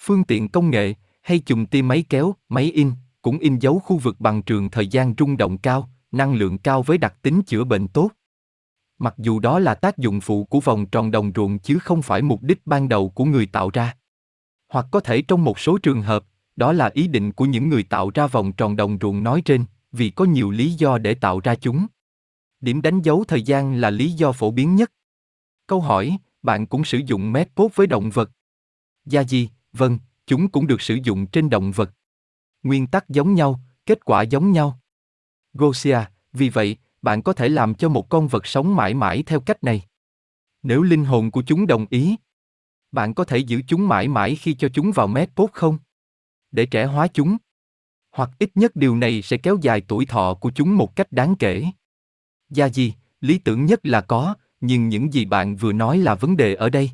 Phương 0.03 0.25
tiện 0.25 0.49
công 0.49 0.71
nghệ, 0.71 0.95
hay 1.23 1.39
chùm 1.39 1.67
tia 1.67 1.83
máy 1.83 2.05
kéo, 2.09 2.35
máy 2.49 2.65
in, 2.65 2.93
cũng 3.23 3.39
in 3.39 3.59
dấu 3.59 3.79
khu 3.79 3.99
vực 3.99 4.21
bằng 4.21 4.43
trường 4.43 4.71
thời 4.71 4.87
gian 4.87 5.15
rung 5.19 5.37
động 5.37 5.59
cao, 5.59 5.91
năng 6.13 6.35
lượng 6.35 6.59
cao 6.59 6.83
với 6.83 6.99
đặc 6.99 7.15
tính 7.23 7.43
chữa 7.43 7.65
bệnh 7.65 7.89
tốt. 7.89 8.11
Mặc 8.99 9.15
dù 9.19 9.41
đó 9.41 9.59
là 9.59 9.75
tác 9.75 9.99
dụng 9.99 10.21
phụ 10.21 10.45
của 10.45 10.61
vòng 10.61 10.87
tròn 10.87 11.11
đồng 11.11 11.33
ruộng 11.35 11.59
chứ 11.59 11.79
không 11.79 12.03
phải 12.03 12.23
mục 12.23 12.43
đích 12.43 12.67
ban 12.67 12.89
đầu 12.89 13.09
của 13.09 13.25
người 13.25 13.47
tạo 13.47 13.71
ra. 13.71 13.97
Hoặc 14.69 14.87
có 14.91 15.01
thể 15.01 15.23
trong 15.23 15.45
một 15.45 15.59
số 15.59 15.79
trường 15.79 16.03
hợp, 16.03 16.25
đó 16.57 16.73
là 16.73 16.91
ý 16.95 17.09
định 17.09 17.33
của 17.33 17.45
những 17.45 17.69
người 17.69 17.83
tạo 17.83 18.11
ra 18.15 18.27
vòng 18.27 18.53
tròn 18.53 18.77
đồng 18.77 18.99
ruộng 19.01 19.23
nói 19.23 19.43
trên, 19.45 19.65
vì 19.93 20.11
có 20.11 20.25
nhiều 20.25 20.51
lý 20.51 20.73
do 20.73 20.99
để 20.99 21.15
tạo 21.15 21.41
ra 21.41 21.55
chúng. 21.55 21.87
Điểm 22.61 22.83
đánh 22.83 23.03
dấu 23.03 23.25
thời 23.29 23.43
gian 23.43 23.75
là 23.75 23.91
lý 23.91 24.11
do 24.11 24.33
phổ 24.33 24.51
biến 24.51 24.77
nhất. 24.77 24.93
Câu 25.67 25.81
hỏi, 25.81 26.19
bạn 26.43 26.67
cũng 26.67 26.85
sử 26.85 26.99
dụng 26.99 27.33
mét 27.33 27.55
cốt 27.55 27.71
với 27.75 27.87
động 27.87 28.11
vật? 28.11 28.31
Gia 29.05 29.21
gì, 29.21 29.51
vâng, 29.73 29.99
chúng 30.27 30.49
cũng 30.49 30.67
được 30.67 30.81
sử 30.81 30.99
dụng 31.03 31.27
trên 31.27 31.51
động 31.51 31.73
vật. 31.73 31.91
Nguyên 32.63 32.87
tắc 32.87 33.09
giống 33.09 33.35
nhau, 33.35 33.61
kết 33.87 34.05
quả 34.05 34.23
giống 34.23 34.53
nhau. 34.53 34.81
Gosia, 35.55 35.99
vì 36.33 36.49
vậy, 36.49 36.77
bạn 37.07 37.23
có 37.23 37.33
thể 37.33 37.49
làm 37.49 37.75
cho 37.75 37.89
một 37.89 38.09
con 38.09 38.29
vật 38.29 38.47
sống 38.47 38.77
mãi 38.77 38.95
mãi 38.95 39.23
theo 39.27 39.41
cách 39.41 39.65
này. 39.65 39.83
Nếu 40.63 40.83
linh 40.83 41.05
hồn 41.05 41.31
của 41.31 41.43
chúng 41.47 41.67
đồng 41.67 41.87
ý, 41.91 42.17
bạn 42.93 43.15
có 43.15 43.25
thể 43.25 43.39
giữ 43.39 43.63
chúng 43.67 43.89
mãi 43.89 44.09
mãi 44.09 44.37
khi 44.37 44.55
cho 44.55 44.69
chúng 44.69 44.93
vào 44.93 45.07
mét 45.07 45.31
bốt 45.37 45.53
không? 45.53 45.79
Để 46.51 46.67
trẻ 46.67 46.85
hóa 46.85 47.09
chúng. 47.09 47.37
Hoặc 48.13 48.31
ít 48.39 48.51
nhất 48.55 48.77
điều 48.77 48.97
này 48.97 49.23
sẽ 49.23 49.37
kéo 49.37 49.59
dài 49.63 49.81
tuổi 49.81 50.07
thọ 50.07 50.35
của 50.35 50.51
chúng 50.55 50.77
một 50.77 50.97
cách 50.97 51.13
đáng 51.13 51.37
kể. 51.37 51.65
Gia 52.51 52.69
gì, 52.69 52.95
lý 53.21 53.39
tưởng 53.39 53.65
nhất 53.65 53.81
là 53.83 54.01
có, 54.01 54.35
nhưng 54.61 54.89
những 54.89 55.13
gì 55.13 55.25
bạn 55.25 55.57
vừa 55.57 55.73
nói 55.73 55.99
là 55.99 56.15
vấn 56.15 56.37
đề 56.37 56.55
ở 56.55 56.71
đây. 56.71 56.91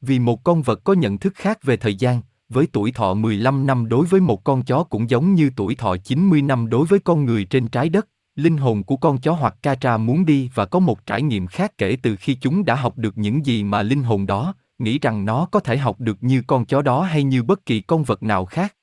Vì 0.00 0.18
một 0.18 0.44
con 0.44 0.62
vật 0.62 0.80
có 0.84 0.92
nhận 0.92 1.18
thức 1.18 1.32
khác 1.36 1.62
về 1.62 1.76
thời 1.76 1.94
gian, 1.94 2.20
với 2.48 2.66
tuổi 2.72 2.92
thọ 2.92 3.14
15 3.14 3.66
năm 3.66 3.88
đối 3.88 4.06
với 4.06 4.20
một 4.20 4.44
con 4.44 4.62
chó 4.62 4.84
cũng 4.84 5.10
giống 5.10 5.34
như 5.34 5.50
tuổi 5.56 5.74
thọ 5.74 5.96
90 5.96 6.42
năm 6.42 6.68
đối 6.68 6.86
với 6.86 7.00
con 7.00 7.24
người 7.24 7.44
trên 7.44 7.68
trái 7.68 7.88
đất, 7.88 8.08
linh 8.36 8.56
hồn 8.56 8.82
của 8.82 8.96
con 8.96 9.18
chó 9.18 9.32
hoặc 9.32 9.56
ca 9.62 9.74
tra 9.74 9.96
muốn 9.96 10.24
đi 10.24 10.50
và 10.54 10.66
có 10.66 10.78
một 10.78 11.06
trải 11.06 11.22
nghiệm 11.22 11.46
khác 11.46 11.78
kể 11.78 11.96
từ 12.02 12.16
khi 12.16 12.34
chúng 12.34 12.64
đã 12.64 12.74
học 12.74 12.98
được 12.98 13.18
những 13.18 13.46
gì 13.46 13.64
mà 13.64 13.82
linh 13.82 14.02
hồn 14.02 14.26
đó, 14.26 14.54
nghĩ 14.78 14.98
rằng 14.98 15.24
nó 15.24 15.48
có 15.52 15.60
thể 15.60 15.76
học 15.76 16.00
được 16.00 16.16
như 16.20 16.42
con 16.46 16.64
chó 16.64 16.82
đó 16.82 17.02
hay 17.02 17.22
như 17.22 17.42
bất 17.42 17.66
kỳ 17.66 17.80
con 17.80 18.04
vật 18.04 18.22
nào 18.22 18.44
khác. 18.44 18.76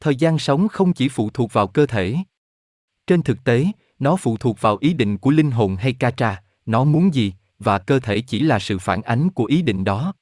Thời 0.00 0.16
gian 0.16 0.38
sống 0.38 0.68
không 0.68 0.92
chỉ 0.92 1.08
phụ 1.08 1.30
thuộc 1.30 1.52
vào 1.52 1.66
cơ 1.66 1.86
thể. 1.86 2.16
Trên 3.06 3.22
thực 3.22 3.44
tế, 3.44 3.66
nó 3.98 4.16
phụ 4.16 4.36
thuộc 4.36 4.60
vào 4.60 4.76
ý 4.80 4.92
định 4.92 5.18
của 5.18 5.30
linh 5.30 5.50
hồn 5.50 5.76
hay 5.76 5.92
ca 5.92 6.10
tra, 6.10 6.42
nó 6.66 6.84
muốn 6.84 7.14
gì, 7.14 7.34
và 7.58 7.78
cơ 7.78 8.00
thể 8.00 8.20
chỉ 8.20 8.40
là 8.40 8.58
sự 8.58 8.78
phản 8.78 9.02
ánh 9.02 9.30
của 9.30 9.44
ý 9.44 9.62
định 9.62 9.84
đó. 9.84 10.14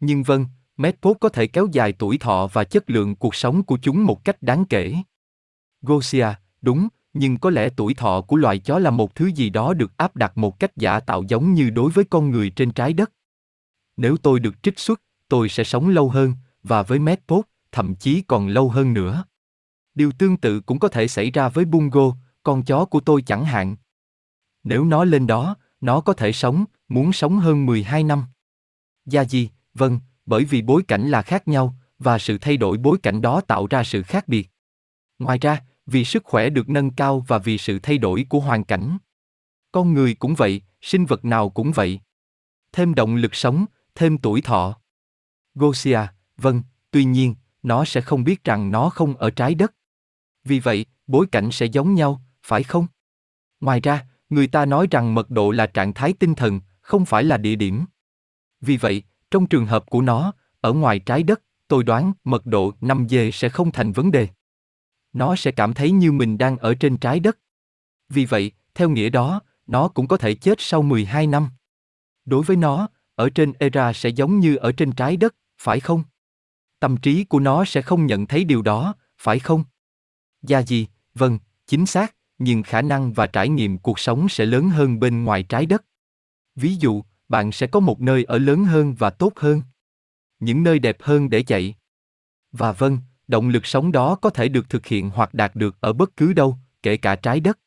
Nhưng 0.00 0.22
vâng, 0.22 0.46
Medpod 0.76 1.16
có 1.20 1.28
thể 1.28 1.46
kéo 1.46 1.66
dài 1.72 1.92
tuổi 1.92 2.18
thọ 2.18 2.46
và 2.52 2.64
chất 2.64 2.90
lượng 2.90 3.16
cuộc 3.16 3.34
sống 3.34 3.62
của 3.62 3.78
chúng 3.82 4.04
một 4.04 4.24
cách 4.24 4.42
đáng 4.42 4.64
kể. 4.64 4.94
Gosia, 5.82 6.26
đúng, 6.62 6.88
nhưng 7.12 7.38
có 7.38 7.50
lẽ 7.50 7.68
tuổi 7.76 7.94
thọ 7.94 8.20
của 8.20 8.36
loài 8.36 8.58
chó 8.58 8.78
là 8.78 8.90
một 8.90 9.14
thứ 9.14 9.26
gì 9.26 9.50
đó 9.50 9.74
được 9.74 9.96
áp 9.96 10.16
đặt 10.16 10.38
một 10.38 10.60
cách 10.60 10.76
giả 10.76 11.00
tạo 11.00 11.22
giống 11.28 11.54
như 11.54 11.70
đối 11.70 11.90
với 11.90 12.04
con 12.04 12.30
người 12.30 12.50
trên 12.50 12.72
trái 12.72 12.92
đất. 12.92 13.12
Nếu 13.96 14.16
tôi 14.16 14.40
được 14.40 14.62
trích 14.62 14.78
xuất, 14.78 15.02
tôi 15.28 15.48
sẽ 15.48 15.64
sống 15.64 15.88
lâu 15.88 16.08
hơn, 16.08 16.34
và 16.62 16.82
với 16.82 16.98
Medpod, 16.98 17.44
thậm 17.72 17.94
chí 17.94 18.22
còn 18.22 18.48
lâu 18.48 18.68
hơn 18.68 18.94
nữa. 18.94 19.24
Điều 19.94 20.12
tương 20.12 20.36
tự 20.36 20.60
cũng 20.60 20.78
có 20.78 20.88
thể 20.88 21.08
xảy 21.08 21.30
ra 21.30 21.48
với 21.48 21.64
Bungo, 21.64 22.16
con 22.42 22.62
chó 22.62 22.84
của 22.84 23.00
tôi 23.00 23.22
chẳng 23.22 23.44
hạn. 23.44 23.76
Nếu 24.64 24.84
nó 24.84 25.04
lên 25.04 25.26
đó, 25.26 25.56
nó 25.80 26.00
có 26.00 26.12
thể 26.12 26.32
sống, 26.32 26.64
muốn 26.88 27.12
sống 27.12 27.38
hơn 27.38 27.66
12 27.66 28.04
năm. 28.04 28.24
Gia 29.06 29.24
gì, 29.24 29.50
vâng, 29.74 30.00
bởi 30.26 30.44
vì 30.44 30.62
bối 30.62 30.82
cảnh 30.88 31.08
là 31.08 31.22
khác 31.22 31.48
nhau, 31.48 31.74
và 31.98 32.18
sự 32.18 32.38
thay 32.38 32.56
đổi 32.56 32.78
bối 32.78 32.98
cảnh 33.02 33.20
đó 33.20 33.40
tạo 33.40 33.66
ra 33.66 33.84
sự 33.84 34.02
khác 34.02 34.28
biệt. 34.28 34.50
Ngoài 35.18 35.38
ra, 35.38 35.62
vì 35.90 36.04
sức 36.04 36.24
khỏe 36.24 36.50
được 36.50 36.68
nâng 36.68 36.90
cao 36.90 37.24
và 37.28 37.38
vì 37.38 37.58
sự 37.58 37.78
thay 37.82 37.98
đổi 37.98 38.26
của 38.28 38.40
hoàn 38.40 38.64
cảnh. 38.64 38.98
Con 39.72 39.94
người 39.94 40.14
cũng 40.14 40.34
vậy, 40.34 40.62
sinh 40.80 41.06
vật 41.06 41.24
nào 41.24 41.50
cũng 41.50 41.72
vậy. 41.72 42.00
Thêm 42.72 42.94
động 42.94 43.16
lực 43.16 43.34
sống, 43.34 43.64
thêm 43.94 44.18
tuổi 44.18 44.40
thọ. 44.40 44.76
Gosia, 45.54 46.00
vâng, 46.36 46.62
tuy 46.90 47.04
nhiên, 47.04 47.34
nó 47.62 47.84
sẽ 47.84 48.00
không 48.00 48.24
biết 48.24 48.44
rằng 48.44 48.70
nó 48.70 48.88
không 48.88 49.16
ở 49.16 49.30
trái 49.30 49.54
đất. 49.54 49.74
Vì 50.44 50.60
vậy, 50.60 50.86
bối 51.06 51.26
cảnh 51.32 51.50
sẽ 51.50 51.66
giống 51.66 51.94
nhau, 51.94 52.20
phải 52.42 52.62
không? 52.62 52.86
Ngoài 53.60 53.80
ra, 53.80 54.06
người 54.30 54.46
ta 54.46 54.66
nói 54.66 54.86
rằng 54.90 55.14
mật 55.14 55.30
độ 55.30 55.50
là 55.50 55.66
trạng 55.66 55.94
thái 55.94 56.12
tinh 56.12 56.34
thần, 56.34 56.60
không 56.80 57.04
phải 57.04 57.24
là 57.24 57.36
địa 57.36 57.56
điểm. 57.56 57.84
Vì 58.60 58.76
vậy, 58.76 59.02
trong 59.30 59.46
trường 59.46 59.66
hợp 59.66 59.90
của 59.90 60.02
nó, 60.02 60.32
ở 60.60 60.72
ngoài 60.72 60.98
trái 60.98 61.22
đất, 61.22 61.42
tôi 61.68 61.84
đoán 61.84 62.12
mật 62.24 62.46
độ 62.46 62.72
5G 62.80 63.30
sẽ 63.30 63.48
không 63.48 63.72
thành 63.72 63.92
vấn 63.92 64.10
đề. 64.10 64.28
Nó 65.12 65.36
sẽ 65.36 65.50
cảm 65.50 65.74
thấy 65.74 65.90
như 65.90 66.12
mình 66.12 66.38
đang 66.38 66.56
ở 66.56 66.74
trên 66.74 66.96
trái 66.96 67.20
đất. 67.20 67.38
Vì 68.08 68.24
vậy, 68.24 68.52
theo 68.74 68.88
nghĩa 68.88 69.08
đó, 69.08 69.40
nó 69.66 69.88
cũng 69.88 70.08
có 70.08 70.16
thể 70.16 70.34
chết 70.34 70.54
sau 70.58 70.82
12 70.82 71.26
năm. 71.26 71.48
Đối 72.24 72.42
với 72.42 72.56
nó, 72.56 72.88
ở 73.14 73.30
trên 73.30 73.52
Era 73.58 73.92
sẽ 73.92 74.08
giống 74.08 74.40
như 74.40 74.56
ở 74.56 74.72
trên 74.72 74.92
trái 74.92 75.16
đất, 75.16 75.34
phải 75.58 75.80
không? 75.80 76.02
Tâm 76.80 76.96
trí 76.96 77.24
của 77.24 77.40
nó 77.40 77.64
sẽ 77.64 77.82
không 77.82 78.06
nhận 78.06 78.26
thấy 78.26 78.44
điều 78.44 78.62
đó, 78.62 78.94
phải 79.18 79.38
không? 79.38 79.64
Gia 80.42 80.62
gì, 80.62 80.86
vâng, 81.14 81.38
chính 81.66 81.86
xác, 81.86 82.14
nhưng 82.38 82.62
khả 82.62 82.82
năng 82.82 83.12
và 83.12 83.26
trải 83.26 83.48
nghiệm 83.48 83.78
cuộc 83.78 83.98
sống 83.98 84.28
sẽ 84.28 84.46
lớn 84.46 84.70
hơn 84.70 85.00
bên 85.00 85.24
ngoài 85.24 85.42
trái 85.42 85.66
đất. 85.66 85.84
Ví 86.56 86.76
dụ, 86.76 87.02
bạn 87.28 87.52
sẽ 87.52 87.66
có 87.66 87.80
một 87.80 88.00
nơi 88.00 88.24
ở 88.24 88.38
lớn 88.38 88.64
hơn 88.64 88.94
và 88.94 89.10
tốt 89.10 89.32
hơn. 89.36 89.62
Những 90.40 90.62
nơi 90.62 90.78
đẹp 90.78 90.96
hơn 91.00 91.30
để 91.30 91.42
chạy. 91.42 91.74
Và 92.52 92.72
vâng, 92.72 92.98
động 93.30 93.48
lực 93.48 93.66
sống 93.66 93.92
đó 93.92 94.14
có 94.14 94.30
thể 94.30 94.48
được 94.48 94.70
thực 94.70 94.86
hiện 94.86 95.10
hoặc 95.10 95.34
đạt 95.34 95.56
được 95.56 95.76
ở 95.80 95.92
bất 95.92 96.16
cứ 96.16 96.32
đâu, 96.32 96.56
kể 96.82 96.96
cả 96.96 97.16
trái 97.16 97.40
đất. 97.40 97.58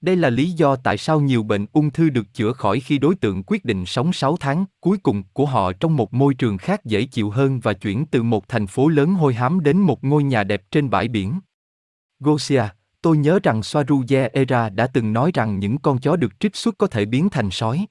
Đây 0.00 0.16
là 0.16 0.30
lý 0.30 0.50
do 0.50 0.76
tại 0.76 0.98
sao 0.98 1.20
nhiều 1.20 1.42
bệnh 1.42 1.66
ung 1.72 1.90
thư 1.90 2.10
được 2.10 2.34
chữa 2.34 2.52
khỏi 2.52 2.80
khi 2.80 2.98
đối 2.98 3.14
tượng 3.14 3.42
quyết 3.46 3.64
định 3.64 3.86
sống 3.86 4.12
6 4.12 4.36
tháng 4.36 4.64
cuối 4.80 4.98
cùng 5.02 5.22
của 5.32 5.46
họ 5.46 5.72
trong 5.72 5.96
một 5.96 6.14
môi 6.14 6.34
trường 6.34 6.58
khác 6.58 6.84
dễ 6.84 7.04
chịu 7.04 7.30
hơn 7.30 7.60
và 7.60 7.72
chuyển 7.72 8.06
từ 8.06 8.22
một 8.22 8.48
thành 8.48 8.66
phố 8.66 8.88
lớn 8.88 9.14
hôi 9.14 9.34
hám 9.34 9.60
đến 9.60 9.78
một 9.78 10.04
ngôi 10.04 10.22
nhà 10.22 10.44
đẹp 10.44 10.62
trên 10.70 10.90
bãi 10.90 11.08
biển. 11.08 11.40
Gosia, 12.20 12.62
tôi 13.02 13.16
nhớ 13.16 13.38
rằng 13.42 13.60
Swaruje 13.60 14.30
Era 14.32 14.68
đã 14.68 14.86
từng 14.86 15.12
nói 15.12 15.30
rằng 15.34 15.58
những 15.58 15.78
con 15.78 15.98
chó 15.98 16.16
được 16.16 16.40
trích 16.40 16.56
xuất 16.56 16.78
có 16.78 16.86
thể 16.86 17.04
biến 17.04 17.28
thành 17.28 17.50
sói. 17.50 17.86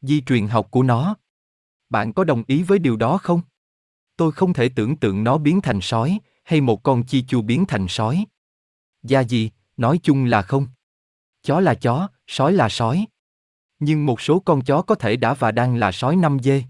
Di 0.00 0.20
truyền 0.20 0.46
học 0.46 0.70
của 0.70 0.82
nó. 0.82 1.16
Bạn 1.90 2.12
có 2.12 2.24
đồng 2.24 2.42
ý 2.46 2.62
với 2.62 2.78
điều 2.78 2.96
đó 2.96 3.18
không? 3.18 3.40
Tôi 4.16 4.32
không 4.32 4.52
thể 4.52 4.68
tưởng 4.68 4.96
tượng 4.96 5.24
nó 5.24 5.38
biến 5.38 5.60
thành 5.60 5.80
sói, 5.80 6.18
hay 6.46 6.60
một 6.60 6.82
con 6.82 7.02
chi 7.02 7.22
chu 7.22 7.42
biến 7.42 7.64
thành 7.68 7.88
sói. 7.88 8.26
Gia 9.02 9.20
gì, 9.20 9.50
nói 9.76 10.00
chung 10.02 10.24
là 10.24 10.42
không. 10.42 10.66
Chó 11.42 11.60
là 11.60 11.74
chó, 11.74 12.08
sói 12.26 12.52
là 12.52 12.68
sói. 12.68 13.06
Nhưng 13.78 14.06
một 14.06 14.20
số 14.20 14.40
con 14.40 14.64
chó 14.64 14.82
có 14.82 14.94
thể 14.94 15.16
đã 15.16 15.34
và 15.34 15.52
đang 15.52 15.76
là 15.76 15.92
sói 15.92 16.16
năm 16.16 16.38
dê. 16.42 16.62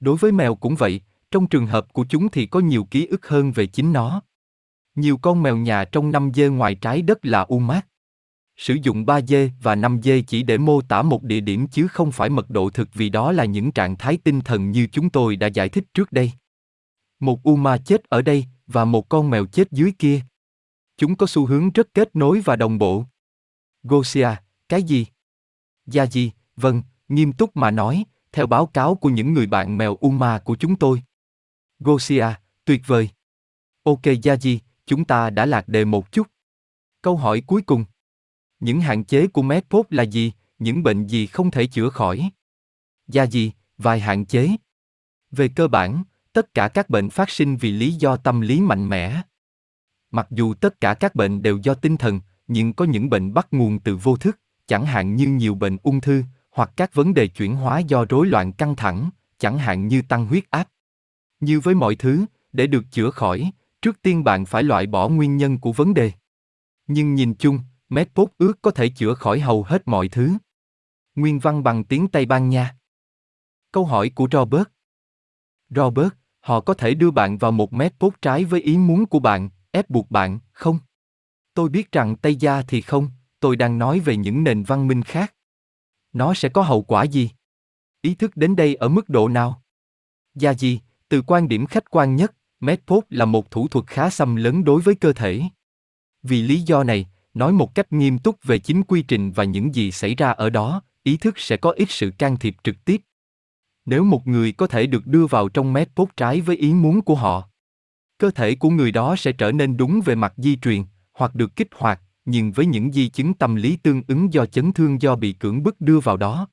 Đối 0.00 0.16
với 0.16 0.32
mèo 0.32 0.54
cũng 0.54 0.74
vậy, 0.74 1.00
trong 1.30 1.46
trường 1.46 1.66
hợp 1.66 1.92
của 1.92 2.06
chúng 2.08 2.28
thì 2.28 2.46
có 2.46 2.60
nhiều 2.60 2.84
ký 2.84 3.06
ức 3.06 3.26
hơn 3.26 3.52
về 3.52 3.66
chính 3.66 3.92
nó. 3.92 4.22
Nhiều 4.94 5.18
con 5.18 5.42
mèo 5.42 5.56
nhà 5.56 5.84
trong 5.84 6.10
năm 6.10 6.30
dê 6.34 6.48
ngoài 6.48 6.74
trái 6.74 7.02
đất 7.02 7.18
là 7.22 7.40
u 7.40 7.58
mát. 7.58 7.86
Sử 8.56 8.76
dụng 8.82 9.06
3 9.06 9.20
dê 9.20 9.50
và 9.62 9.74
5 9.74 10.00
dê 10.02 10.22
chỉ 10.26 10.42
để 10.42 10.58
mô 10.58 10.80
tả 10.80 11.02
một 11.02 11.22
địa 11.22 11.40
điểm 11.40 11.66
chứ 11.68 11.88
không 11.88 12.12
phải 12.12 12.28
mật 12.28 12.50
độ 12.50 12.70
thực 12.70 12.88
vì 12.94 13.08
đó 13.08 13.32
là 13.32 13.44
những 13.44 13.72
trạng 13.72 13.96
thái 13.96 14.18
tinh 14.24 14.40
thần 14.40 14.70
như 14.70 14.86
chúng 14.92 15.10
tôi 15.10 15.36
đã 15.36 15.46
giải 15.46 15.68
thích 15.68 15.84
trước 15.94 16.12
đây. 16.12 16.32
Một 17.20 17.42
UMA 17.42 17.78
chết 17.78 18.04
ở 18.04 18.22
đây 18.22 18.46
và 18.68 18.84
một 18.84 19.08
con 19.08 19.30
mèo 19.30 19.46
chết 19.46 19.72
dưới 19.72 19.92
kia. 19.98 20.20
Chúng 20.96 21.16
có 21.16 21.26
xu 21.26 21.46
hướng 21.46 21.70
rất 21.70 21.94
kết 21.94 22.16
nối 22.16 22.40
và 22.40 22.56
đồng 22.56 22.78
bộ. 22.78 23.04
Gosia, 23.82 24.28
cái 24.68 24.82
gì? 24.82 25.06
Gia 25.86 26.06
gì, 26.06 26.32
vâng, 26.56 26.82
nghiêm 27.08 27.32
túc 27.32 27.56
mà 27.56 27.70
nói, 27.70 28.04
theo 28.32 28.46
báo 28.46 28.66
cáo 28.66 28.94
của 28.94 29.08
những 29.08 29.34
người 29.34 29.46
bạn 29.46 29.78
mèo 29.78 29.96
UMA 30.00 30.38
của 30.38 30.56
chúng 30.56 30.76
tôi. 30.76 31.02
Gosia, 31.78 32.26
tuyệt 32.64 32.82
vời. 32.86 33.10
Ok 33.82 34.02
Gia 34.22 34.36
gì, 34.36 34.60
chúng 34.86 35.04
ta 35.04 35.30
đã 35.30 35.46
lạc 35.46 35.68
đề 35.68 35.84
một 35.84 36.12
chút. 36.12 36.26
Câu 37.02 37.16
hỏi 37.16 37.42
cuối 37.46 37.62
cùng. 37.62 37.84
Những 38.60 38.80
hạn 38.80 39.04
chế 39.04 39.26
của 39.26 39.42
Medpop 39.42 39.92
là 39.92 40.02
gì, 40.02 40.32
những 40.58 40.82
bệnh 40.82 41.06
gì 41.06 41.26
không 41.26 41.50
thể 41.50 41.66
chữa 41.66 41.88
khỏi? 41.88 42.30
Gia 43.06 43.26
gì, 43.26 43.52
vài 43.78 44.00
hạn 44.00 44.26
chế. 44.26 44.48
Về 45.30 45.48
cơ 45.48 45.68
bản, 45.68 46.04
tất 46.38 46.54
cả 46.54 46.68
các 46.68 46.90
bệnh 46.90 47.10
phát 47.10 47.30
sinh 47.30 47.56
vì 47.56 47.72
lý 47.72 47.92
do 47.92 48.16
tâm 48.16 48.40
lý 48.40 48.60
mạnh 48.60 48.88
mẽ. 48.88 49.22
Mặc 50.10 50.26
dù 50.30 50.54
tất 50.54 50.80
cả 50.80 50.94
các 50.94 51.14
bệnh 51.14 51.42
đều 51.42 51.58
do 51.62 51.74
tinh 51.74 51.96
thần, 51.96 52.20
nhưng 52.46 52.72
có 52.72 52.84
những 52.84 53.10
bệnh 53.10 53.34
bắt 53.34 53.48
nguồn 53.50 53.80
từ 53.80 53.96
vô 53.96 54.16
thức, 54.16 54.40
chẳng 54.66 54.86
hạn 54.86 55.16
như 55.16 55.26
nhiều 55.26 55.54
bệnh 55.54 55.76
ung 55.82 56.00
thư, 56.00 56.22
hoặc 56.50 56.70
các 56.76 56.94
vấn 56.94 57.14
đề 57.14 57.26
chuyển 57.26 57.56
hóa 57.56 57.78
do 57.78 58.04
rối 58.08 58.26
loạn 58.26 58.52
căng 58.52 58.76
thẳng, 58.76 59.10
chẳng 59.38 59.58
hạn 59.58 59.88
như 59.88 60.02
tăng 60.02 60.26
huyết 60.26 60.50
áp. 60.50 60.68
Như 61.40 61.60
với 61.60 61.74
mọi 61.74 61.96
thứ, 61.96 62.24
để 62.52 62.66
được 62.66 62.84
chữa 62.90 63.10
khỏi, 63.10 63.50
trước 63.82 64.02
tiên 64.02 64.24
bạn 64.24 64.46
phải 64.46 64.62
loại 64.62 64.86
bỏ 64.86 65.08
nguyên 65.08 65.36
nhân 65.36 65.58
của 65.58 65.72
vấn 65.72 65.94
đề. 65.94 66.12
Nhưng 66.86 67.14
nhìn 67.14 67.34
chung, 67.34 67.60
Medpop 67.88 68.32
ước 68.38 68.62
có 68.62 68.70
thể 68.70 68.88
chữa 68.88 69.14
khỏi 69.14 69.40
hầu 69.40 69.62
hết 69.62 69.82
mọi 69.88 70.08
thứ. 70.08 70.32
Nguyên 71.14 71.38
văn 71.38 71.62
bằng 71.62 71.84
tiếng 71.84 72.08
Tây 72.08 72.26
Ban 72.26 72.48
Nha. 72.48 72.76
Câu 73.72 73.84
hỏi 73.84 74.10
của 74.14 74.28
Robert. 74.32 74.68
Robert, 75.70 76.12
họ 76.48 76.60
có 76.60 76.74
thể 76.74 76.94
đưa 76.94 77.10
bạn 77.10 77.38
vào 77.38 77.52
một 77.52 77.72
mét 77.72 77.94
bốt 78.00 78.22
trái 78.22 78.44
với 78.44 78.60
ý 78.60 78.78
muốn 78.78 79.06
của 79.06 79.18
bạn, 79.18 79.50
ép 79.70 79.90
buộc 79.90 80.10
bạn, 80.10 80.38
không? 80.52 80.78
Tôi 81.54 81.68
biết 81.68 81.92
rằng 81.92 82.16
Tây 82.16 82.36
Gia 82.36 82.62
thì 82.62 82.80
không, 82.80 83.10
tôi 83.40 83.56
đang 83.56 83.78
nói 83.78 84.00
về 84.00 84.16
những 84.16 84.44
nền 84.44 84.62
văn 84.62 84.88
minh 84.88 85.02
khác. 85.02 85.34
Nó 86.12 86.34
sẽ 86.34 86.48
có 86.48 86.62
hậu 86.62 86.82
quả 86.82 87.02
gì? 87.02 87.30
Ý 88.02 88.14
thức 88.14 88.36
đến 88.36 88.56
đây 88.56 88.74
ở 88.74 88.88
mức 88.88 89.08
độ 89.08 89.28
nào? 89.28 89.62
Gia 90.34 90.54
gì, 90.54 90.80
từ 91.08 91.22
quan 91.22 91.48
điểm 91.48 91.66
khách 91.66 91.90
quan 91.90 92.16
nhất, 92.16 92.34
Medpop 92.60 93.04
là 93.10 93.24
một 93.24 93.50
thủ 93.50 93.68
thuật 93.68 93.86
khá 93.86 94.10
xâm 94.10 94.36
lấn 94.36 94.64
đối 94.64 94.80
với 94.80 94.94
cơ 94.94 95.12
thể. 95.12 95.42
Vì 96.22 96.42
lý 96.42 96.60
do 96.60 96.84
này, 96.84 97.06
nói 97.34 97.52
một 97.52 97.74
cách 97.74 97.92
nghiêm 97.92 98.18
túc 98.18 98.36
về 98.44 98.58
chính 98.58 98.82
quy 98.82 99.02
trình 99.02 99.32
và 99.32 99.44
những 99.44 99.74
gì 99.74 99.90
xảy 99.90 100.14
ra 100.14 100.30
ở 100.30 100.50
đó, 100.50 100.82
ý 101.02 101.16
thức 101.16 101.38
sẽ 101.38 101.56
có 101.56 101.70
ít 101.70 101.90
sự 101.90 102.12
can 102.18 102.36
thiệp 102.36 102.56
trực 102.64 102.84
tiếp. 102.84 103.00
Nếu 103.90 104.04
một 104.04 104.26
người 104.26 104.52
có 104.52 104.66
thể 104.66 104.86
được 104.86 105.06
đưa 105.06 105.26
vào 105.26 105.48
trong 105.48 105.72
Medpop 105.72 106.10
trái 106.16 106.40
với 106.40 106.56
ý 106.56 106.72
muốn 106.72 107.02
của 107.02 107.14
họ, 107.14 107.48
cơ 108.18 108.30
thể 108.30 108.54
của 108.54 108.70
người 108.70 108.92
đó 108.92 109.16
sẽ 109.16 109.32
trở 109.32 109.52
nên 109.52 109.76
đúng 109.76 110.00
về 110.04 110.14
mặt 110.14 110.34
di 110.36 110.56
truyền, 110.56 110.82
hoặc 111.12 111.34
được 111.34 111.56
kích 111.56 111.68
hoạt, 111.74 112.00
nhưng 112.24 112.52
với 112.52 112.66
những 112.66 112.92
di 112.92 113.08
chứng 113.08 113.34
tâm 113.34 113.54
lý 113.54 113.76
tương 113.76 114.02
ứng 114.08 114.32
do 114.32 114.46
chấn 114.46 114.72
thương 114.72 115.02
do 115.02 115.16
bị 115.16 115.32
cưỡng 115.32 115.62
bức 115.62 115.80
đưa 115.80 116.00
vào 116.00 116.16
đó. 116.16 116.48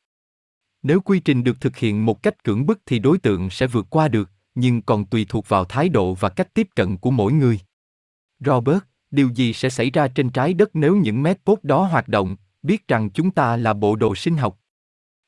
Nếu 0.84 1.02
quy 1.02 1.20
trình 1.20 1.44
được 1.44 1.62
thực 1.62 1.78
hiện 1.78 2.06
một 2.06 2.24
cách 2.24 2.44
cưỡng 2.44 2.66
bức 2.66 2.82
thì 2.86 3.00
đối 3.00 3.18
tượng 3.18 3.50
sẽ 3.50 3.68
vượt 3.68 3.86
qua 3.90 4.08
được, 4.08 4.30
nhưng 4.56 4.82
còn 4.82 5.06
tùy 5.06 5.26
thuộc 5.30 5.50
vào 5.50 5.66
thái 5.66 5.90
độ 5.90 6.14
và 6.14 6.30
cách 6.30 6.54
tiếp 6.54 6.68
cận 6.76 6.98
của 6.98 7.12
mỗi 7.12 7.34
người. 7.34 7.60
Robert, 8.40 8.80
điều 9.12 9.30
gì 9.30 9.54
sẽ 9.54 9.70
xảy 9.70 9.90
ra 9.90 10.08
trên 10.08 10.30
trái 10.30 10.54
đất 10.54 10.70
nếu 10.74 10.96
những 10.96 11.24
mét 11.24 11.44
cốt 11.46 11.64
đó 11.64 11.84
hoạt 11.84 12.08
động, 12.08 12.36
biết 12.64 12.88
rằng 12.88 13.10
chúng 13.10 13.32
ta 13.32 13.58
là 13.58 13.74
bộ 13.74 13.96
đồ 13.96 14.16
sinh 14.16 14.38
học? 14.38 14.60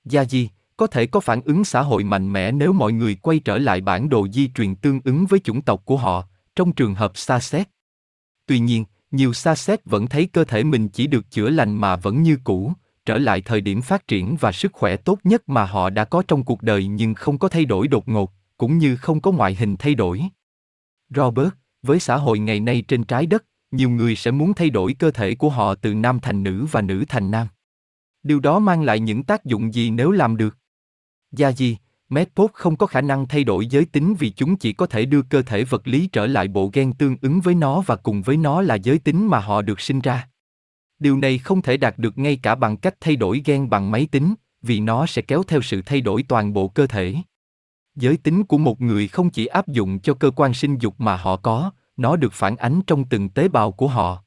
Gia 0.05 0.25
gì, 0.25 0.49
có 0.77 0.88
thể 0.88 1.05
có 1.05 1.19
phản 1.19 1.41
ứng 1.41 1.63
xã 1.63 1.81
hội 1.81 2.03
mạnh 2.03 2.34
mẽ 2.34 2.51
nếu 2.51 2.74
mọi 2.74 2.93
người 2.93 3.15
quay 3.15 3.39
trở 3.39 3.57
lại 3.57 3.81
bản 3.81 4.10
đồ 4.10 4.27
di 4.27 4.50
truyền 4.55 4.75
tương 4.75 5.00
ứng 5.03 5.25
với 5.25 5.39
chủng 5.39 5.62
tộc 5.62 5.81
của 5.86 5.98
họ, 5.98 6.27
trong 6.55 6.74
trường 6.74 6.96
hợp 6.96 7.17
xa 7.17 7.39
xét. 7.39 7.67
Tuy 8.46 8.60
nhiên, 8.60 8.86
nhiều 9.12 9.34
xa 9.34 9.55
xét 9.55 9.86
vẫn 9.86 10.07
thấy 10.07 10.25
cơ 10.25 10.43
thể 10.43 10.63
mình 10.63 10.89
chỉ 10.89 11.07
được 11.07 11.31
chữa 11.31 11.50
lành 11.50 11.75
mà 11.75 11.96
vẫn 11.96 12.22
như 12.22 12.38
cũ, 12.43 12.74
trở 13.05 13.17
lại 13.17 13.41
thời 13.41 13.62
điểm 13.62 13.81
phát 13.81 14.07
triển 14.07 14.36
và 14.39 14.51
sức 14.51 14.74
khỏe 14.74 14.96
tốt 14.98 15.19
nhất 15.24 15.50
mà 15.50 15.65
họ 15.65 15.89
đã 15.89 16.05
có 16.05 16.24
trong 16.27 16.43
cuộc 16.43 16.62
đời 16.62 16.88
nhưng 16.88 17.13
không 17.13 17.38
có 17.38 17.50
thay 17.50 17.65
đổi 17.65 17.88
đột 17.88 18.07
ngột, 18.07 18.34
cũng 18.57 18.77
như 18.77 18.96
không 18.96 19.22
có 19.22 19.31
ngoại 19.31 19.55
hình 19.55 19.75
thay 19.77 19.96
đổi. 19.96 20.24
Robert, 21.10 21.50
với 21.81 22.00
xã 22.00 22.17
hội 22.17 22.39
ngày 22.39 22.60
nay 22.60 22.84
trên 22.88 23.03
trái 23.03 23.25
đất, 23.25 23.46
nhiều 23.72 23.89
người 23.89 24.15
sẽ 24.15 24.31
muốn 24.31 24.53
thay 24.53 24.69
đổi 24.69 24.93
cơ 24.93 25.12
thể 25.12 25.36
của 25.36 25.50
họ 25.50 25.75
từ 25.75 25.93
nam 25.93 26.19
thành 26.19 26.43
nữ 26.43 26.65
và 26.72 26.81
nữ 26.81 27.03
thành 27.07 27.31
nam. 27.31 27.48
Điều 28.24 28.39
đó 28.39 28.60
mang 28.60 28.84
lại 28.84 29.00
những 29.00 29.24
tác 29.24 29.46
dụng 29.46 29.74
gì 29.74 29.89
nếu 29.89 30.12
làm 30.12 30.38
được? 30.38 30.57
Gia 31.31 31.50
gì, 31.50 31.77
Medpop 32.10 32.53
không 32.53 32.75
có 32.75 32.86
khả 32.86 33.01
năng 33.01 33.27
thay 33.27 33.43
đổi 33.43 33.67
giới 33.67 33.86
tính 33.86 34.15
vì 34.19 34.29
chúng 34.29 34.55
chỉ 34.55 34.74
có 34.74 34.86
thể 34.86 35.05
đưa 35.05 35.22
cơ 35.22 35.41
thể 35.41 35.63
vật 35.63 35.88
lý 35.88 36.07
trở 36.07 36.27
lại 36.27 36.48
bộ 36.48 36.69
gen 36.74 36.93
tương 36.93 37.15
ứng 37.22 37.41
với 37.41 37.55
nó 37.55 37.81
và 37.86 37.96
cùng 37.96 38.22
với 38.22 38.38
nó 38.38 38.62
là 38.62 38.75
giới 38.75 39.00
tính 39.00 39.27
mà 39.27 39.39
họ 39.39 39.62
được 39.62 39.79
sinh 39.79 40.00
ra. 40.00 40.29
Điều 41.00 41.17
này 41.17 41.38
không 41.38 41.62
thể 41.62 41.77
đạt 41.77 41.98
được 41.98 42.17
ngay 42.17 42.39
cả 42.43 42.55
bằng 42.55 42.77
cách 42.77 42.96
thay 43.00 43.15
đổi 43.15 43.41
gen 43.46 43.69
bằng 43.69 43.91
máy 43.91 44.07
tính, 44.12 44.34
vì 44.62 44.79
nó 44.79 45.05
sẽ 45.05 45.22
kéo 45.22 45.43
theo 45.43 45.62
sự 45.62 45.81
thay 45.86 46.01
đổi 46.01 46.24
toàn 46.24 46.53
bộ 46.53 46.67
cơ 46.67 46.88
thể. 46.88 47.15
Giới 47.96 48.17
tính 48.17 48.43
của 48.43 48.57
một 48.57 48.81
người 48.81 49.07
không 49.07 49.29
chỉ 49.29 49.46
áp 49.46 49.67
dụng 49.67 50.00
cho 50.00 50.13
cơ 50.13 50.31
quan 50.36 50.53
sinh 50.53 50.77
dục 50.77 50.96
mà 50.98 51.17
họ 51.17 51.36
có, 51.36 51.72
nó 51.98 52.15
được 52.15 52.34
phản 52.34 52.56
ánh 52.56 52.82
trong 52.88 53.06
từng 53.06 53.30
tế 53.30 53.47
bào 53.47 53.71
của 53.71 53.88
họ. 53.88 54.23